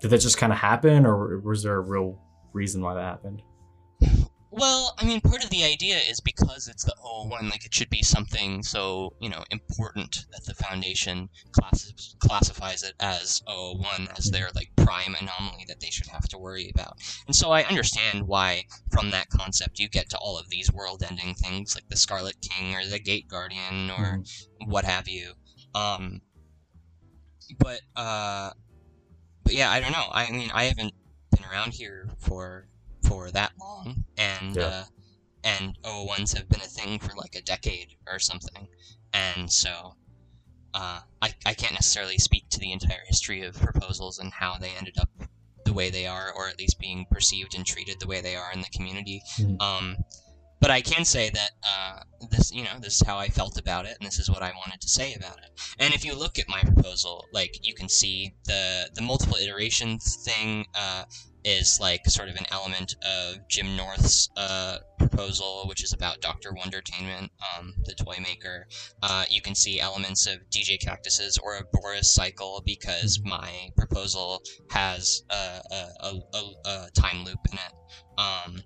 [0.00, 2.18] did that just kind of happen, or was there a real
[2.54, 3.42] reason why that happened?
[4.56, 7.90] Well, I mean, part of the idea is because it's the 001, like it should
[7.90, 14.30] be something so, you know, important that the Foundation class- classifies it as 001 as
[14.30, 16.98] their, like, prime anomaly that they should have to worry about.
[17.26, 18.62] And so I understand why,
[18.92, 22.76] from that concept, you get to all of these world-ending things, like the Scarlet King
[22.76, 24.46] or the Gate Guardian or Mhm.
[24.66, 25.34] what have you.
[25.74, 26.22] Um,
[27.58, 28.52] but, uh,
[29.42, 30.08] but yeah, I don't know.
[30.12, 30.94] I mean, I haven't
[31.32, 32.68] been around here for
[33.06, 34.66] for that long, and Yeah.
[34.66, 34.84] uh,
[35.42, 38.68] and 001s have been a thing for like a decade or something,
[39.12, 39.96] and so
[40.72, 44.70] uh, I I can't necessarily speak to the entire history of proposals and how they
[44.70, 45.10] ended up
[45.64, 48.52] the way they are, or at least being perceived and treated the way they are
[48.52, 49.22] in the community.
[49.38, 49.60] Mhm.
[49.62, 49.96] Um,
[50.60, 52.00] but I can say that uh,
[52.30, 54.52] this, you know, this is how I felt about it, and this is what I
[54.52, 55.50] wanted to say about it.
[55.78, 60.16] And if you look at my proposal, like you can see the the multiple iterations
[60.24, 61.04] thing uh,
[61.44, 66.52] is like sort of an element of Jim North's uh, proposal, which is about Doctor
[66.52, 68.66] Wondertainment, um, the toy maker.
[69.02, 75.22] Uh, you can see elements of djkaktus's or a Boris cycle because my proposal has
[75.30, 78.18] a, a, a, a, a time loop in it.
[78.18, 78.62] Um,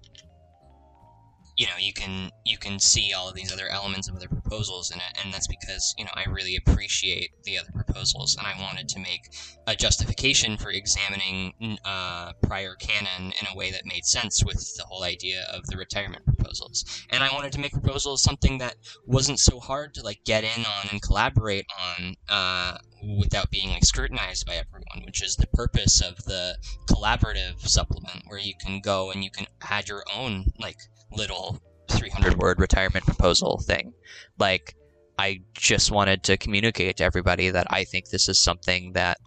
[1.59, 4.91] you know you can you can see all of these other elements of other proposals
[4.93, 8.55] in it and that's because you know i really appreciate the other proposals and i
[8.63, 9.29] wanted to make
[9.67, 11.53] a justification for examining
[11.85, 15.77] uh, prior canon in a way that made sense with the whole idea of the
[15.77, 16.85] retirement proposals.
[17.11, 18.77] And i wanted to make proposals something that
[19.07, 22.79] wasn't so hard to like get in on and collaborate on uh,
[23.19, 26.57] without being like scrutinized by everyone which is the purpose of the
[26.89, 30.77] collaborative supplement where you can go and you can add your own like
[31.13, 31.59] little
[31.91, 33.93] 300 word retirement proposal thing.
[34.39, 34.75] Like,
[35.19, 39.19] I just wanted to communicate to everybody that I think this is something that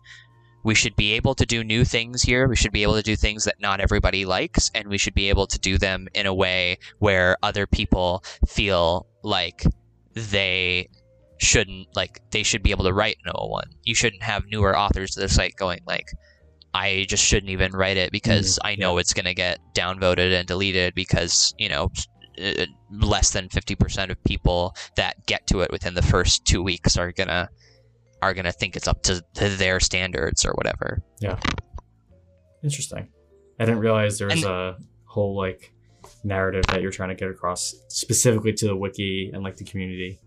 [0.64, 2.48] we should be able to do new things here.
[2.48, 5.30] We should be able to do things that not everybody likes, and we should be
[5.30, 9.64] able to do them in a way where other people feel like
[10.14, 10.88] they
[11.40, 13.64] shouldn't, like, they should be able to write an 01.
[13.84, 16.06] You shouldn't have newer authors to the site going, like,
[16.74, 20.48] I just shouldn't even write it because I know it's going to get downvoted and
[20.48, 21.92] deleted because, you know,
[22.42, 26.98] uh, less than 50% of people that get to it within the first 2 weeks
[26.98, 27.50] are going to
[28.22, 31.02] are going to think it's up to, to their standards or whatever.
[31.20, 31.40] Yeah.
[32.64, 33.08] Interesting.
[33.60, 35.74] I didn't realize there was And- a whole like
[36.24, 40.20] narrative that you're trying to get across specifically to the wiki and like the community.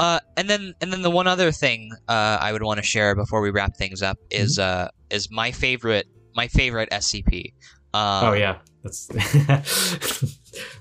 [0.00, 3.14] Uh, and then and then the one other thing uh, I would want to share
[3.14, 7.52] before we wrap things up is uh is my favorite my favorite SCP.
[7.92, 9.08] Um, oh yeah, that's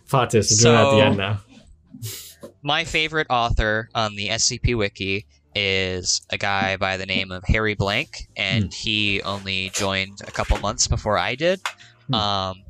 [0.08, 0.62] Fatis.
[0.62, 1.42] Doing at the end now.
[2.64, 7.76] My favorite author on the SCP Wiki is a guy by the name of Harry
[7.76, 11.60] Blank, and he only joined a couple months before I did.
[12.08, 12.14] Hmm.
[12.14, 12.64] Um,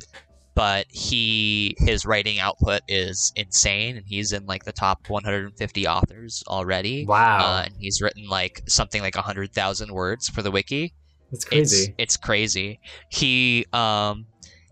[0.60, 6.44] but he his writing output is insane, and he's in like the top 150 authors
[6.50, 7.06] already.
[7.06, 10.94] Wow, Uh, and he's written like something like 100,000 words for the wiki.
[11.32, 11.78] that's crazy.
[11.78, 12.82] It's it's crazy.
[13.10, 14.26] He um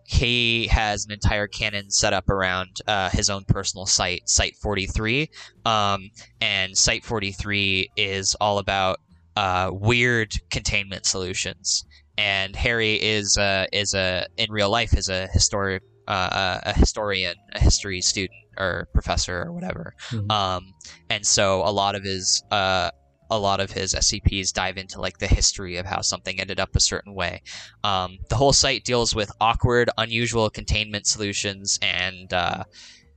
[0.03, 5.29] he has an entire canon set up around uh, his own personal site, Site 43.
[5.65, 6.11] Um,
[6.41, 8.99] and Site 43 is all about
[9.37, 11.85] uh, weird containment solutions.
[12.17, 17.35] And Harry is uh, is a in real life is a historic uh, a historian,
[17.53, 19.93] a history student or professor or whatever.
[20.09, 20.31] Mhm.
[20.31, 20.73] Um,
[21.09, 22.89] and so a lot of his uh,
[23.29, 26.69] a lot of his SCPs dive into like the history of how something ended up
[26.75, 27.41] a certain way.
[27.83, 32.63] Um, the whole site deals with awkward, unusual containment solutions, and uh,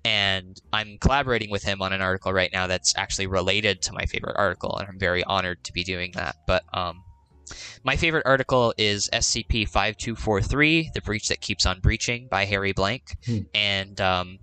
[0.05, 4.07] and I'm collaborating with him on an article right now that's actually related to my
[4.07, 6.35] favorite article, and I'm very honored to be doing that.
[6.47, 7.05] But um,
[7.85, 13.17] my favorite article is SCP 5243, The Breach That Keeps on Breaching by Harry Blank.
[13.25, 13.39] Hmm.
[13.55, 14.39] And um,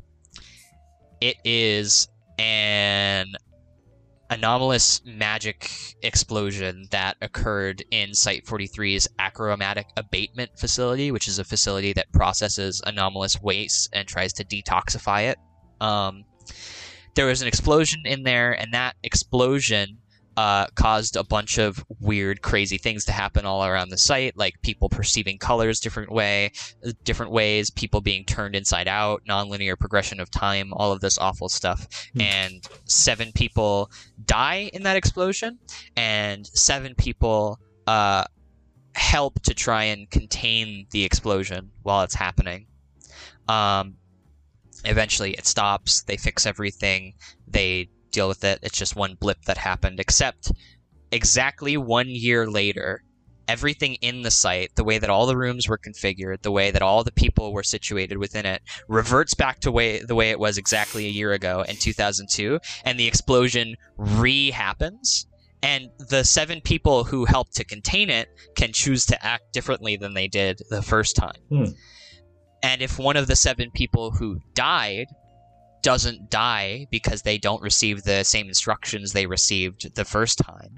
[1.22, 2.08] it is
[2.38, 3.34] an
[4.30, 5.72] anomalous magic
[6.02, 12.82] explosion that occurred in Site 43's achromatic abatement facility, which is a facility that processes
[12.86, 15.38] anomalous waste and tries to detoxify it.
[15.80, 16.26] Um,
[17.16, 19.98] there was an explosion in there, and that explosion
[20.38, 24.62] uh, caused a bunch of weird, crazy things to happen all around the site, like
[24.62, 26.52] people perceiving colors different way,
[27.04, 31.50] different ways, people being turned inside out, nonlinear progression of time, all of this awful
[31.50, 31.88] stuff.
[32.14, 32.22] Hmm.
[32.22, 33.90] And seven people
[34.26, 35.58] die in that explosion,
[35.96, 38.26] and seven people uh,
[38.94, 42.68] help to try and contain the explosion while it's happening.
[43.48, 43.96] Um,
[44.86, 46.04] eventually, it stops.
[46.04, 47.16] They fix everything.
[47.48, 48.60] They deal with it.
[48.62, 50.52] It's just one blip that happened, except
[51.12, 53.04] exactly one year later,
[53.48, 56.82] everything in the site, the way that all the rooms were configured, the way that
[56.82, 60.58] all the people were situated within it, reverts back to way the way it was
[60.58, 65.28] exactly a year ago in 2002, and the explosion re-happens.
[65.64, 70.14] And the seven people who helped to contain it can choose to act differently than
[70.14, 71.42] they did the first time.
[71.50, 71.66] Hmm.
[72.62, 75.08] And if one of the seven people who died
[75.88, 80.76] doesn't die because they don't receive the same instructions they received the first time,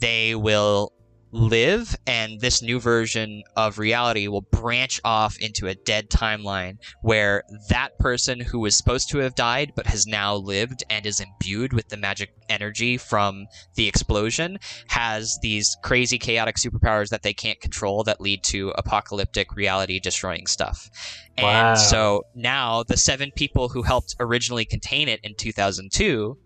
[0.00, 0.92] they will
[1.30, 7.42] live, and this new version of reality will branch off into a dead timeline where
[7.68, 11.72] that person who was supposed to have died but has now lived and is imbued
[11.72, 17.60] with the magic energy from the explosion has these crazy chaotic superpowers that they can't
[17.60, 20.88] control that lead to apocalyptic reality destroying stuff.
[21.36, 21.70] Wow.
[21.70, 26.38] And so now the seven people who helped originally contain it in 2002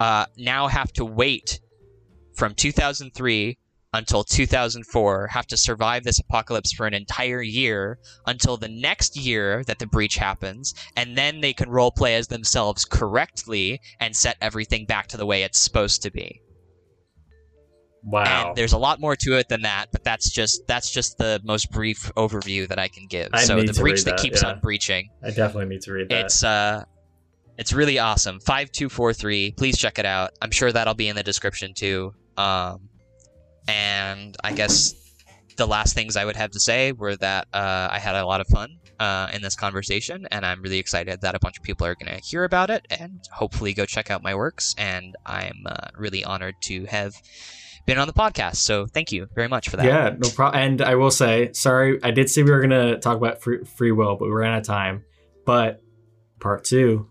[0.00, 1.60] uh, now have to wait
[2.34, 3.58] from 2003
[3.92, 9.64] until 2004, have to survive this apocalypse for an entire year until the next year
[9.64, 14.84] that the breach happens, and then they can roleplay as themselves correctly and set everything
[14.84, 16.40] back to the way it's supposed to be.
[18.04, 18.48] Wow.
[18.48, 21.40] And there's a lot more to it than that, but that's just that's just the
[21.44, 23.28] most brief overview that I can give.
[23.32, 24.50] I so need the to breach read that, that, keeps yeah.
[24.50, 25.10] on breaching.
[25.22, 26.26] I definitely need to read that.
[26.26, 26.84] It's uh
[27.56, 28.38] it's really awesome.
[28.40, 29.52] 5243.
[29.52, 30.30] Please check it out.
[30.40, 32.14] I'm sure that'll be in the description too.
[32.36, 32.87] Um
[33.68, 34.94] and I guess
[35.56, 38.40] the last things I would have to say were that uh, I had a lot
[38.40, 41.86] of fun uh, in this conversation, and I'm really excited that a bunch of people
[41.86, 44.74] are going to hear about it and hopefully go check out my works.
[44.78, 47.14] And I'm uh, really honored to have
[47.86, 48.56] been on the podcast.
[48.56, 49.86] So thank you very much for that.
[49.86, 50.62] Yeah, no problem.
[50.62, 53.92] And I will say, sorry, I did say we were gonna talk about free, free
[53.92, 55.04] will, but we ran out of time.
[55.44, 55.82] But
[56.38, 57.08] part two,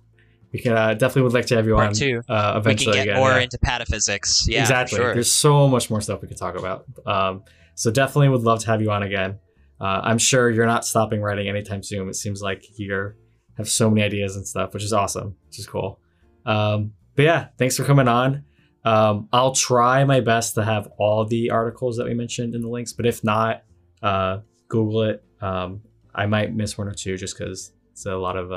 [0.51, 2.21] we can uh, definitely would like to have you Part on two.
[2.29, 3.17] uh, we can get again.
[3.17, 3.39] more yeah.
[3.39, 4.43] into pataphysics.
[4.47, 4.97] Yeah, exactly.
[4.97, 5.13] Sure.
[5.13, 6.85] There's so much more stuff we could talk about.
[7.05, 7.43] Um,
[7.75, 9.39] so definitely would love to have you on again.
[9.79, 12.09] Uh, I'm sure you're not stopping writing anytime soon.
[12.09, 13.13] It seems like you
[13.57, 15.99] have so many ideas and stuff, which is awesome, which is cool.
[16.45, 18.43] Um, but yeah, thanks for coming on.
[18.85, 22.69] Um, I'll try my best to have all the articles that we mentioned in the
[22.69, 23.63] links, but if not,
[24.01, 25.23] uh, Google it.
[25.41, 25.81] Um,
[26.15, 28.51] I might miss one or two just because it's a lot of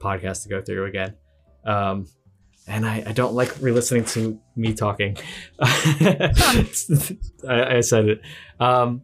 [0.00, 1.14] podcasts to go through again.
[1.64, 2.06] Um,
[2.66, 5.16] and I, I don't like re-listening to me talking.
[5.60, 6.66] I,
[7.48, 8.22] I said it.
[8.58, 9.02] Um,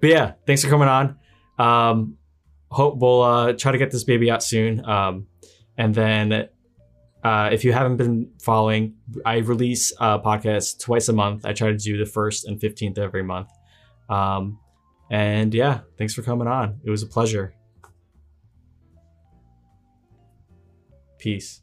[0.00, 1.18] but yeah, thanks for coming on.
[1.58, 2.16] Um,
[2.70, 4.84] hope we'll uh, try to get this baby out soon.
[4.84, 5.26] Um,
[5.76, 6.48] and then
[7.24, 8.94] uh, if you haven't been following,
[9.26, 11.44] I release uh, podcasts twice a month.
[11.44, 13.48] I try to do the first and 15th every month.
[14.08, 14.58] Um,
[15.10, 16.80] and yeah, thanks for coming on.
[16.84, 17.54] It was a pleasure.
[21.20, 21.60] Peace.